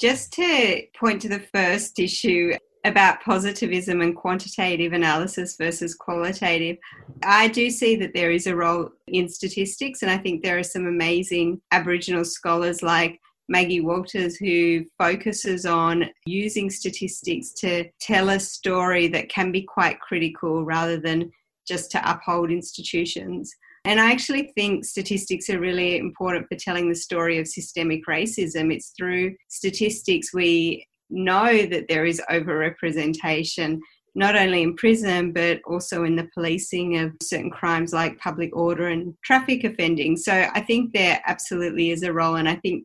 [0.00, 2.52] Just to point to the first issue
[2.84, 6.78] about positivism and quantitative analysis versus qualitative,
[7.22, 10.64] I do see that there is a role in statistics, and I think there are
[10.64, 18.40] some amazing Aboriginal scholars like Maggie Walters, who focuses on using statistics to tell a
[18.40, 21.30] story that can be quite critical rather than
[21.68, 23.54] just to uphold institutions.
[23.84, 28.72] And I actually think statistics are really important for telling the story of systemic racism.
[28.72, 33.80] It's through statistics we know that there is overrepresentation,
[34.14, 38.88] not only in prison, but also in the policing of certain crimes like public order
[38.88, 40.16] and traffic offending.
[40.16, 42.36] So I think there absolutely is a role.
[42.36, 42.84] And I think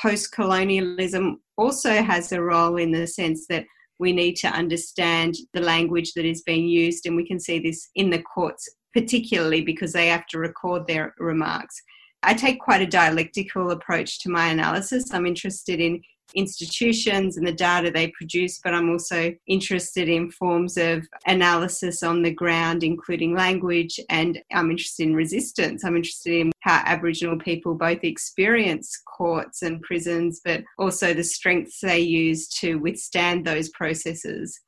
[0.00, 3.64] post colonialism also has a role in the sense that
[3.98, 7.88] we need to understand the language that is being used, and we can see this
[7.94, 11.82] in the courts, particularly because they have to record their remarks.
[12.22, 15.12] I take quite a dialectical approach to my analysis.
[15.12, 16.02] I'm interested in
[16.34, 22.22] institutions and the data they produce, but I'm also interested in forms of analysis on
[22.22, 25.84] the ground, including language, and I'm interested in resistance.
[25.84, 31.80] I'm interested in how Aboriginal people both experience courts and prisons, but also the strengths
[31.80, 34.58] they use to withstand those processes.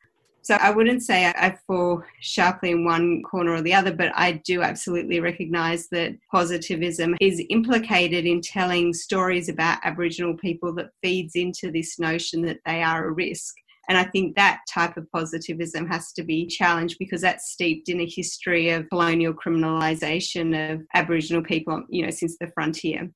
[0.45, 4.43] So I wouldn't say I fall sharply in one corner or the other, but I
[4.45, 11.35] do absolutely recognise that positivism is implicated in telling stories about Aboriginal people that feeds
[11.35, 13.55] into this notion that they are a risk.
[13.89, 18.01] And I think that type of positivism has to be challenged because that's steeped in
[18.01, 23.11] a history of colonial criminalisation of Aboriginal people, you know, since the frontier.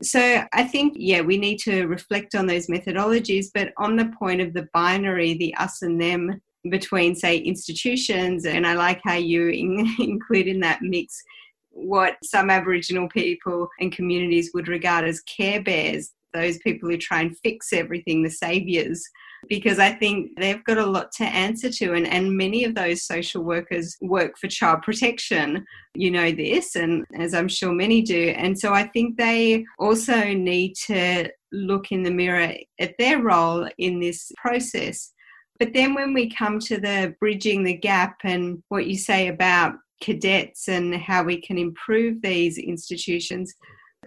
[0.00, 4.40] So I think, yeah, we need to reflect on those methodologies, but on the point
[4.40, 9.48] of the binary, the us and them between, say, institutions, and I like how you
[9.48, 11.22] in, include in that mix
[11.70, 17.20] what some Aboriginal people and communities would regard as care bears, those people who try
[17.20, 19.08] and fix everything, the saviours
[19.48, 21.94] because I think they've got a lot to answer to.
[21.94, 25.64] And, and many of those social workers work for child protection.
[25.94, 28.34] You know this, and as I'm sure many do.
[28.36, 33.68] And so I think they also need to look in the mirror at their role
[33.78, 35.12] in this process.
[35.58, 39.74] But then when we come to the bridging the gap and what you say about
[40.00, 43.54] cadets and how we can improve these institutions,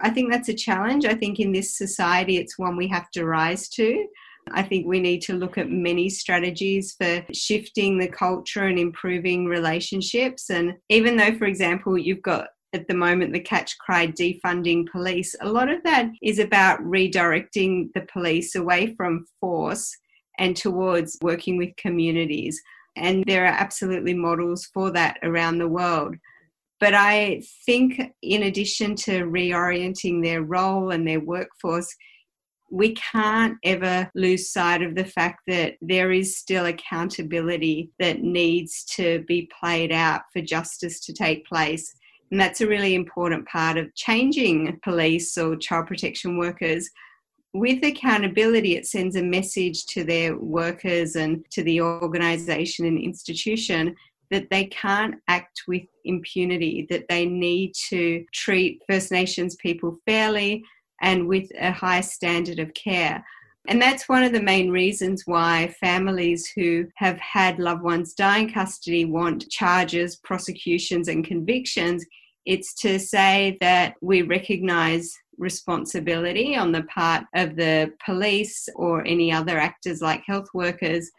[0.00, 1.04] I think that's a challenge.
[1.04, 4.06] I think in this society, it's one we have to rise to.
[4.52, 9.46] I think we need to look at many strategies for shifting the culture and improving
[9.46, 10.50] relationships.
[10.50, 15.36] And even though, for example, you've got at the moment the catch cry defunding police,
[15.42, 19.94] a lot of that is about redirecting the police away from force
[20.38, 22.60] and towards working with communities.
[22.96, 26.16] And there are absolutely models for that around the world.
[26.80, 31.94] But I think, in addition to reorienting their role and their workforce,
[32.72, 38.84] we can't ever lose sight of the fact that there is still accountability that needs
[38.96, 41.94] to be played out for justice to take place.
[42.30, 46.88] And that's a really important part of changing police or child protection workers.
[47.54, 53.94] With accountability, it sends a message to their workers and to the organisation and institution
[54.30, 60.64] that they can't act with impunity, that they need to treat First Nations people fairly,
[61.02, 63.22] and with a high standard of care.
[63.68, 68.38] And that's one of the main reasons why families who have had loved ones die
[68.38, 72.04] in custody want charges, prosecutions, and convictions.
[72.46, 79.32] It's to say that we recognise responsibility on the part of the police or any
[79.32, 81.10] other actors like health workers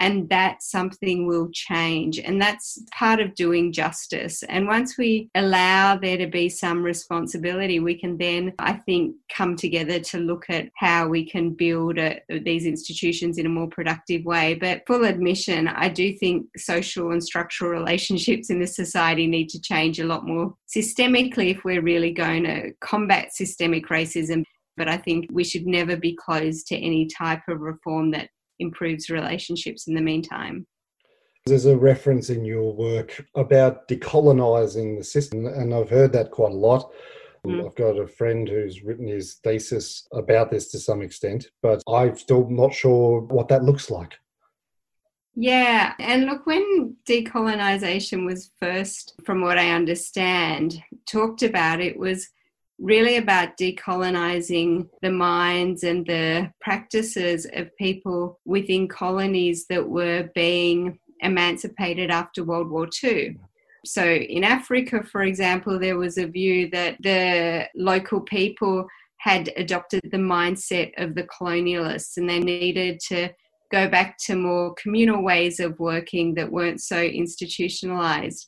[0.00, 2.18] and that something will change.
[2.18, 4.42] And that's part of doing justice.
[4.44, 9.56] And once we allow there to be some responsibility, we can then, I think, come
[9.56, 14.24] together to look at how we can build a, these institutions in a more productive
[14.24, 14.54] way.
[14.54, 19.60] But full admission, I do think social and structural relationships in this society need to
[19.60, 24.44] change a lot more systemically if we're really going to combat systemic racism
[24.76, 29.10] but I think we should never be closed to any type of reform that improves
[29.10, 30.66] relationships in the meantime.
[31.46, 36.52] There's a reference in your work about decolonizing the system, and I've heard that quite
[36.52, 36.92] a lot.
[37.46, 37.64] Mm.
[37.64, 42.16] I've got a friend who's written his thesis about this to some extent, but I'm
[42.16, 44.18] still not sure what that looks like.
[45.40, 52.28] Yeah, and look, when decolonization was first, from what I understand, talked about, it was
[52.78, 60.98] really about decolonizing the minds and the practices of people within colonies that were being
[61.20, 63.36] emancipated after World War II.
[63.84, 68.86] So, in Africa, for example, there was a view that the local people
[69.18, 73.30] had adopted the mindset of the colonialists and they needed to
[73.72, 78.46] go back to more communal ways of working that weren't so institutionalized.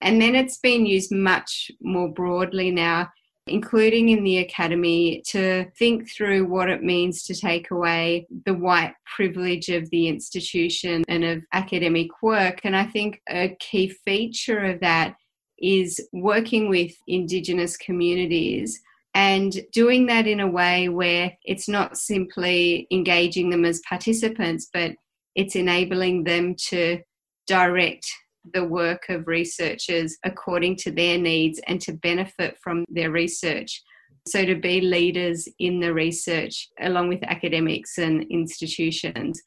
[0.00, 3.08] And then it's been used much more broadly now
[3.48, 8.94] including in the academy, to think through what it means to take away the white
[9.16, 12.60] privilege of the institution and of academic work.
[12.64, 15.16] And I think a key feature of that
[15.58, 18.80] is working with Indigenous communities
[19.14, 24.92] and doing that in a way where it's not simply engaging them as participants, but
[25.34, 27.00] it's enabling them to
[27.46, 28.06] direct
[28.52, 33.82] the work of researchers according to their needs and to benefit from their research.
[34.26, 39.40] So, to be leaders in the research along with academics and institutions.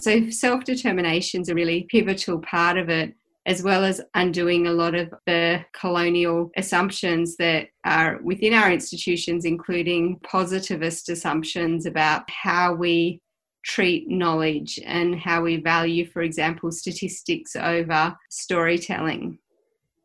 [0.00, 3.14] So, self determination is a really pivotal part of it,
[3.46, 9.44] as well as undoing a lot of the colonial assumptions that are within our institutions,
[9.44, 13.20] including positivist assumptions about how we
[13.64, 19.38] treat knowledge and how we value, for example, statistics over storytelling.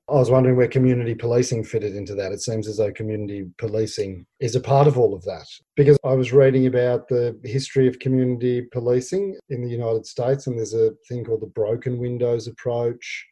[0.09, 2.31] I was wondering where community policing fitted into that.
[2.31, 5.45] It seems as though community policing is a part of all of that.
[5.75, 10.57] Because I was reading about the history of community policing in the United States, and
[10.57, 13.27] there's a thing called the broken windows approach.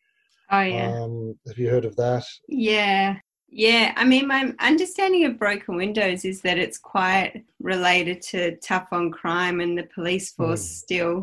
[0.52, 1.02] Oh, yeah.
[1.02, 2.26] Um, have you heard of that?
[2.48, 3.18] Yeah.
[3.50, 8.88] Yeah, I mean, my understanding of broken windows is that it's quite related to tough
[8.92, 10.66] on crime and the police force mm.
[10.66, 11.22] still.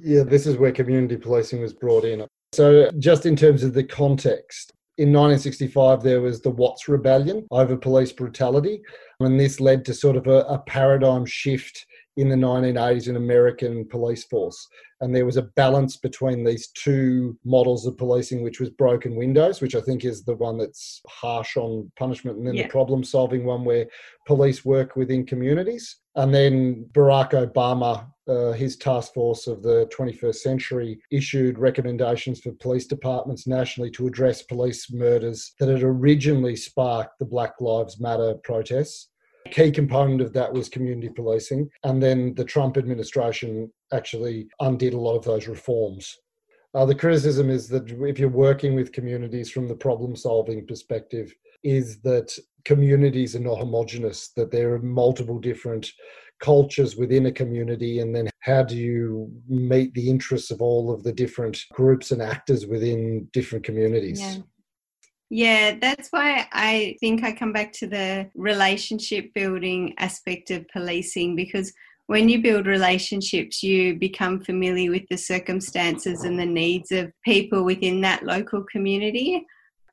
[0.00, 2.26] Yeah, this is where community policing was brought in.
[2.52, 7.76] So, just in terms of the context, in 1965, there was the Watts Rebellion over
[7.76, 8.80] police brutality,
[9.18, 11.84] and this led to sort of a, a paradigm shift
[12.16, 14.66] in the 1980s in American police force.
[15.00, 19.60] And there was a balance between these two models of policing, which was broken windows,
[19.60, 22.62] which I think is the one that's harsh on punishment, and then yeah.
[22.62, 23.86] the problem solving one where
[24.26, 25.96] police work within communities.
[26.14, 32.52] And then Barack Obama, uh, his task force of the 21st century, issued recommendations for
[32.52, 38.34] police departments nationally to address police murders that had originally sparked the Black Lives Matter
[38.44, 39.08] protests
[39.50, 41.70] key component of that was community policing.
[41.84, 46.16] And then the Trump administration actually undid a lot of those reforms.
[46.74, 51.32] Uh, the criticism is that if you're working with communities from the problem solving perspective,
[51.62, 55.90] is that communities are not homogenous, that there are multiple different
[56.40, 61.02] cultures within a community, and then how do you meet the interests of all of
[61.04, 64.20] the different groups and actors within different communities?
[64.20, 64.38] Yeah.
[65.36, 71.34] Yeah, that's why I think I come back to the relationship building aspect of policing
[71.34, 71.72] because
[72.06, 77.64] when you build relationships, you become familiar with the circumstances and the needs of people
[77.64, 79.44] within that local community.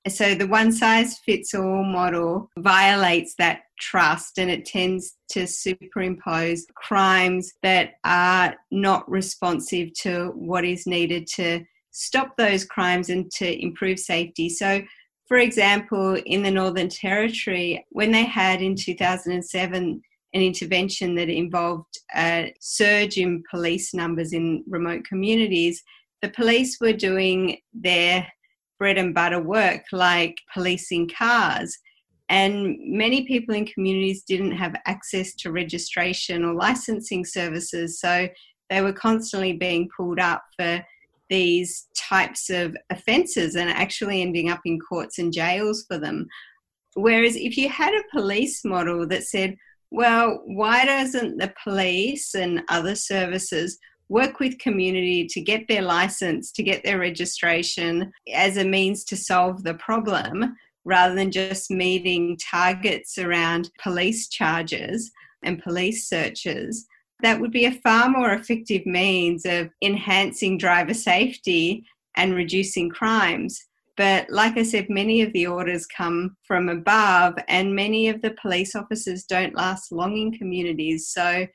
[0.07, 6.67] So the one size fits all model violates that trust and it tends to superimpose
[6.75, 13.59] crimes that are not responsive to what is needed to stop those crimes and to
[13.59, 14.47] improve safety.
[14.47, 14.81] So
[15.31, 20.01] for example, in the Northern Territory, when they had in 2007
[20.33, 25.81] an intervention that involved a surge in police numbers in remote communities,
[26.21, 28.27] the police were doing their
[28.77, 31.77] bread and butter work like policing cars.
[32.27, 38.27] And many people in communities didn't have access to registration or licensing services, so
[38.69, 40.83] they were constantly being pulled up for
[41.31, 46.27] these types of offences and actually ending up in courts and jails for them.
[46.93, 49.55] Whereas if you had a police model that said,
[49.89, 53.79] well, why doesn't the police and other services
[54.09, 59.15] work with community to get their license, to get their registration as a means to
[59.15, 60.53] solve the problem,
[60.83, 65.11] rather than just meeting targets around police charges
[65.43, 66.85] and police searches?
[67.21, 73.59] That would be a far more effective means of enhancing driver safety and reducing crimes.
[73.97, 78.35] But like I said, many of the orders come from above, and many of the
[78.41, 81.09] police officers don't last long in communities.
[81.09, 81.45] So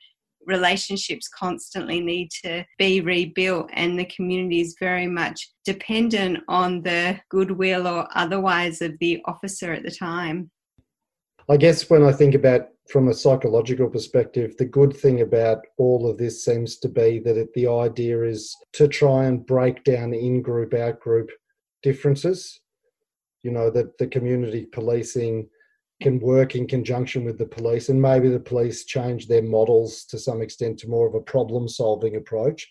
[0.45, 7.19] relationships constantly need to be rebuilt, and the community is very much dependent on the
[7.29, 10.49] goodwill or otherwise of the officer at the time.
[11.49, 16.09] I guess when I think about from a psychological perspective, the good thing about all
[16.09, 20.13] of this seems to be that it, the idea is to try and break down
[20.13, 21.29] in group, out group
[21.83, 22.59] differences.
[23.43, 25.47] You know, that the community policing
[26.01, 30.19] can work in conjunction with the police, and maybe the police change their models to
[30.19, 32.67] some extent to more of a problem solving approach.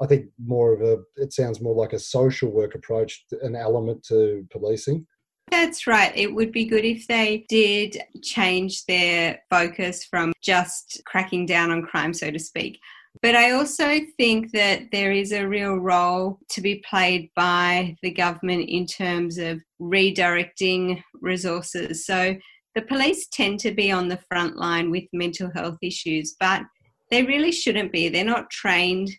[0.00, 4.02] I think more of a, it sounds more like a social work approach, an element
[4.04, 5.06] to policing.
[5.50, 6.16] That's right.
[6.16, 11.82] It would be good if they did change their focus from just cracking down on
[11.82, 12.78] crime, so to speak.
[13.22, 18.12] But I also think that there is a real role to be played by the
[18.12, 22.06] government in terms of redirecting resources.
[22.06, 22.36] So
[22.76, 26.62] the police tend to be on the front line with mental health issues, but
[27.10, 28.08] they really shouldn't be.
[28.08, 29.10] They're not trained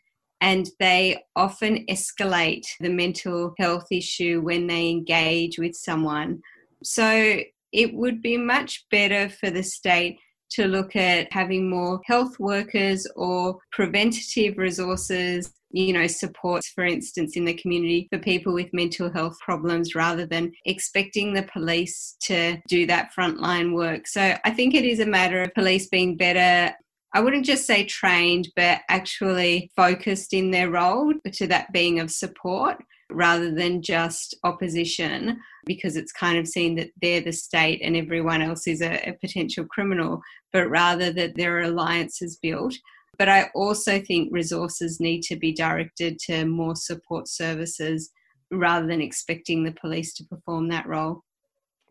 [0.41, 6.41] and they often escalate the mental health issue when they engage with someone.
[6.83, 7.39] So
[7.71, 10.17] it would be much better for the state
[10.51, 17.37] to look at having more health workers or preventative resources, you know, supports, for instance,
[17.37, 22.57] in the community for people with mental health problems rather than expecting the police to
[22.67, 24.07] do that frontline work.
[24.07, 26.75] So I think it is a matter of police being better
[27.13, 32.09] I wouldn't just say trained, but actually focused in their role to that being of
[32.11, 32.77] support
[33.09, 38.41] rather than just opposition, because it's kind of seen that they're the state and everyone
[38.41, 40.21] else is a, a potential criminal,
[40.53, 42.73] but rather that there are alliances built.
[43.17, 48.09] But I also think resources need to be directed to more support services
[48.49, 51.23] rather than expecting the police to perform that role.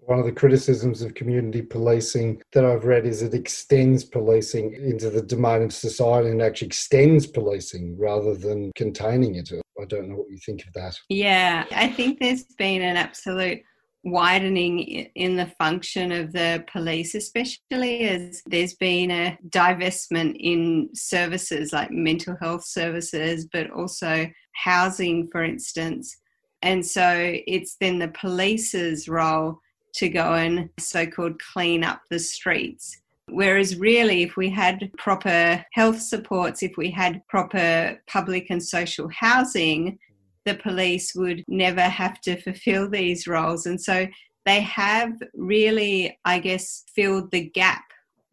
[0.02, 5.10] One of the criticisms of community policing that I've read is it extends policing into
[5.10, 9.50] the domain of society and actually extends policing rather than containing it.
[9.80, 10.96] I don't know what you think of that.
[11.08, 13.62] Yeah, I think there's been an absolute
[14.02, 14.80] widening
[15.14, 21.90] in the function of the police, especially as there's been a divestment in services like
[21.90, 26.16] mental health services, but also housing, for instance.
[26.62, 27.14] And so
[27.46, 29.60] it's then the police's role
[29.94, 33.00] to go and so called clean up the streets.
[33.28, 39.08] Whereas, really, if we had proper health supports, if we had proper public and social
[39.08, 39.98] housing,
[40.44, 43.66] the police would never have to fulfill these roles.
[43.66, 44.08] And so
[44.46, 47.84] they have really, I guess, filled the gap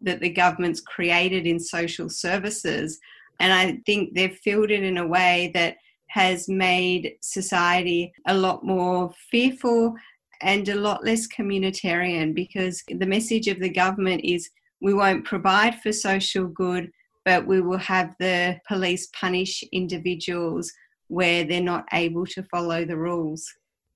[0.02, 3.00] that the government's created in social services.
[3.40, 5.78] And I think they've filled it in a way that
[6.08, 9.96] has made society a lot more fearful
[10.42, 14.50] and a lot less communitarian because the message of the government is
[14.82, 16.92] we won't provide for social good,
[17.26, 20.72] but we will have the police punish individuals
[21.08, 23.46] where they're not able to follow the rules.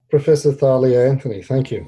[0.09, 1.85] Professor Thalia Anthony, thank you.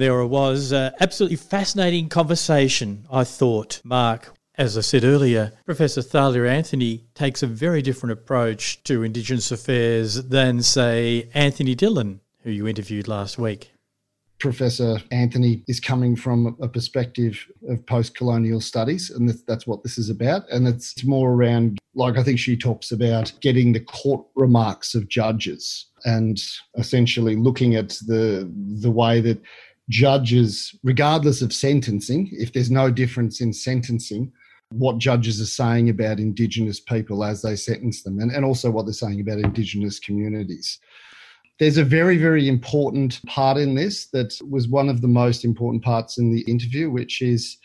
[0.00, 4.34] There was uh, absolutely fascinating conversation, I thought, Mark.
[4.56, 10.14] As I said earlier, Professor Thalia Anthony takes a very different approach to Indigenous affairs
[10.24, 13.72] than, say, Anthony Dillon, who you interviewed last week.
[14.38, 19.98] Professor Anthony is coming from a perspective of post colonial studies, and that's what this
[19.98, 20.42] is about.
[20.50, 25.08] And it's more around, like I think she talks about, getting the court remarks of
[25.08, 26.42] judges and
[26.76, 28.50] essentially looking at the
[28.80, 29.40] the way that
[29.92, 34.32] judges, regardless of sentencing, if there's no difference in sentencing,
[34.70, 38.86] what judges are saying about Indigenous people as they sentence them, and, and also what
[38.86, 40.78] they're saying about Indigenous communities.
[41.58, 45.84] There's a very, very important part in this that was one of the most important
[45.84, 47.58] parts in the interview, which is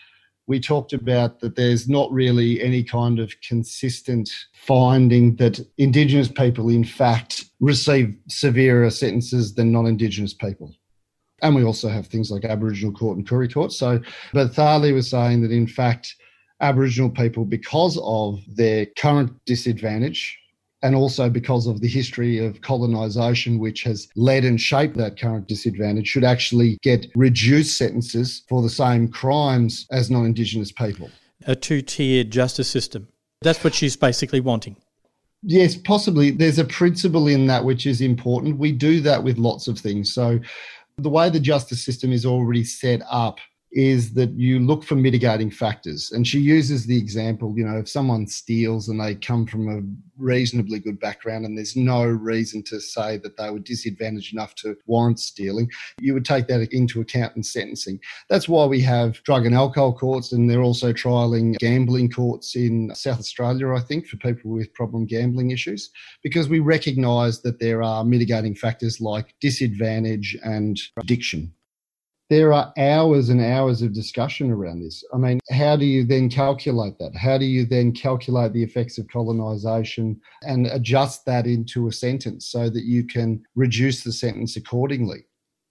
[0.48, 6.68] we talked about that there's not really any kind of consistent finding that Indigenous people,
[6.70, 10.76] in fact, receive severer sentences than non Indigenous people.
[11.42, 13.72] And we also have things like Aboriginal court and Koori court.
[13.72, 14.00] So,
[14.34, 16.16] but Thalia was saying that in fact,
[16.62, 20.40] Aboriginal people, because of their current disadvantage,
[20.84, 25.48] and also because of the history of colonisation, which has led and shaped that current
[25.48, 31.10] disadvantage, should actually get reduced sentences for the same crimes as non Indigenous people.
[31.46, 33.08] A two tiered justice system.
[33.42, 34.76] That's what she's basically wanting.
[35.44, 36.32] Yes, possibly.
[36.32, 38.58] There's a principle in that which is important.
[38.58, 40.14] We do that with lots of things.
[40.14, 40.40] So,
[41.00, 43.38] the way the justice system is already set up
[43.78, 46.12] is that you look for mitigating factors.
[46.12, 49.84] And she uses the example, you know, if someone steals and they come from a
[50.18, 54.76] reasonably good background and there's no reason to say that they were disadvantaged enough to
[54.88, 58.00] warrant stealing, you would take that into account in sentencing.
[58.32, 62.90] That's why we have drug and alcohol courts and they're also trialing gambling courts in
[62.96, 65.92] South Australia, I think, for people with problem gambling issues,
[66.24, 71.54] because we recognise that there are mitigating factors like disadvantage and addiction
[72.30, 75.04] there are hours and hours of discussion around this.
[75.14, 77.16] I mean, how do you then calculate that?
[77.16, 82.48] How do you then calculate the effects of colonisation and adjust that into a sentence
[82.48, 85.26] so that you can reduce the sentence accordingly?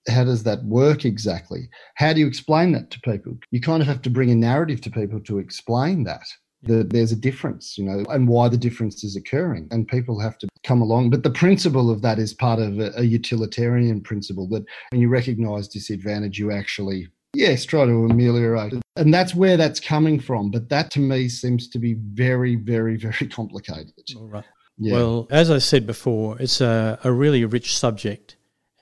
[0.07, 1.69] How does that work exactly?
[1.95, 3.37] How do you explain that to people?
[3.51, 6.25] You kind of have to bring a narrative to people to explain that
[6.63, 9.67] that there's a difference, you know, and why the difference is occurring.
[9.71, 11.09] And people have to come along.
[11.09, 15.09] But the principle of that is part of a, a utilitarian principle that when you
[15.09, 18.81] recognize disadvantage, you actually, yes, try to ameliorate it.
[18.95, 20.49] And that's where that's coming from.
[20.49, 23.93] But that to me seems to be very, very, very complicated.
[24.15, 24.45] All right.
[24.79, 24.93] Yeah.
[24.93, 28.35] Well, as I said before, it's a, a really rich subject.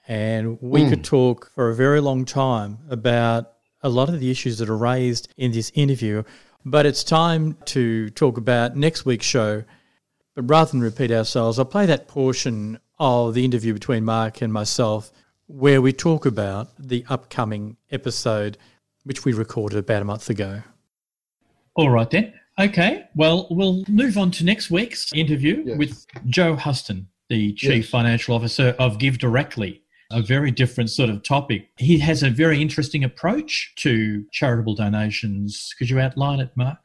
[0.08, 0.90] And we mm.
[0.90, 4.78] could talk for a very long time about a lot of the issues that are
[4.78, 6.24] raised in this interview.
[6.66, 9.64] But it's time to talk about next week's show.
[10.34, 14.52] But rather than repeat ourselves, I'll play that portion of the interview between Mark and
[14.52, 15.12] myself
[15.48, 18.58] where we talk about the upcoming episode,
[19.04, 20.64] which we recorded about a month ago.
[21.76, 22.34] All right, then.
[22.58, 23.06] Okay.
[23.16, 25.78] Well, we'll move on to next week's interview yes.
[25.78, 27.90] with Joe Huston, the Chief yes.
[27.90, 29.84] Financial Officer of Give Directly
[30.16, 31.70] a very different sort of topic.
[31.76, 35.74] He has a very interesting approach to charitable donations.
[35.78, 36.78] Could you outline it, Mark?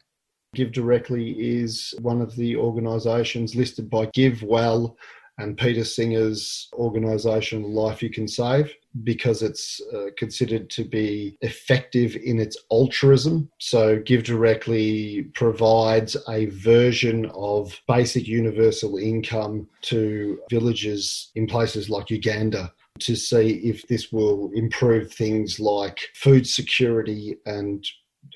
[0.55, 4.97] Give Directly is one of the organisations listed by GiveWell
[5.39, 8.75] and Peter Singer's organisation Life You Can Save.
[9.05, 13.49] because it's uh, considered to be effective in its altruism.
[13.59, 22.11] So, Give Directly provides a version of basic universal income to villages in places like
[22.11, 27.85] Uganda to see if this will improve things like food security and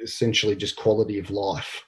[0.02, 1.84] essentially just quality of life.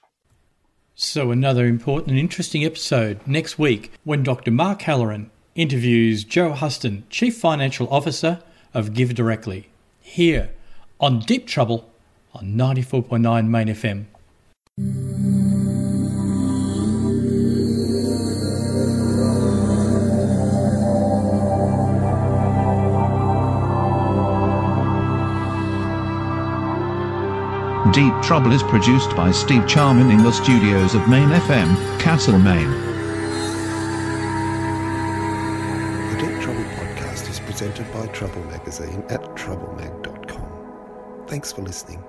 [0.95, 4.49] So, another important and interesting episode next week when Dr.
[4.49, 8.39] Mark Halloran interviews Joe Huston, Chief Financial Officer
[8.73, 10.49] of Give Directly, here
[10.99, 11.89] on Deep Trouble
[12.33, 15.36] on 94.9 Main FM.
[27.97, 32.69] Deep Trouble is produced by Steve Charman in the studios of Main FM, Castlemaine.
[36.11, 41.25] The Deep Trouble podcast is presented by Trouble Magazine at troublemag.com.
[41.25, 42.03] Thanks for listening.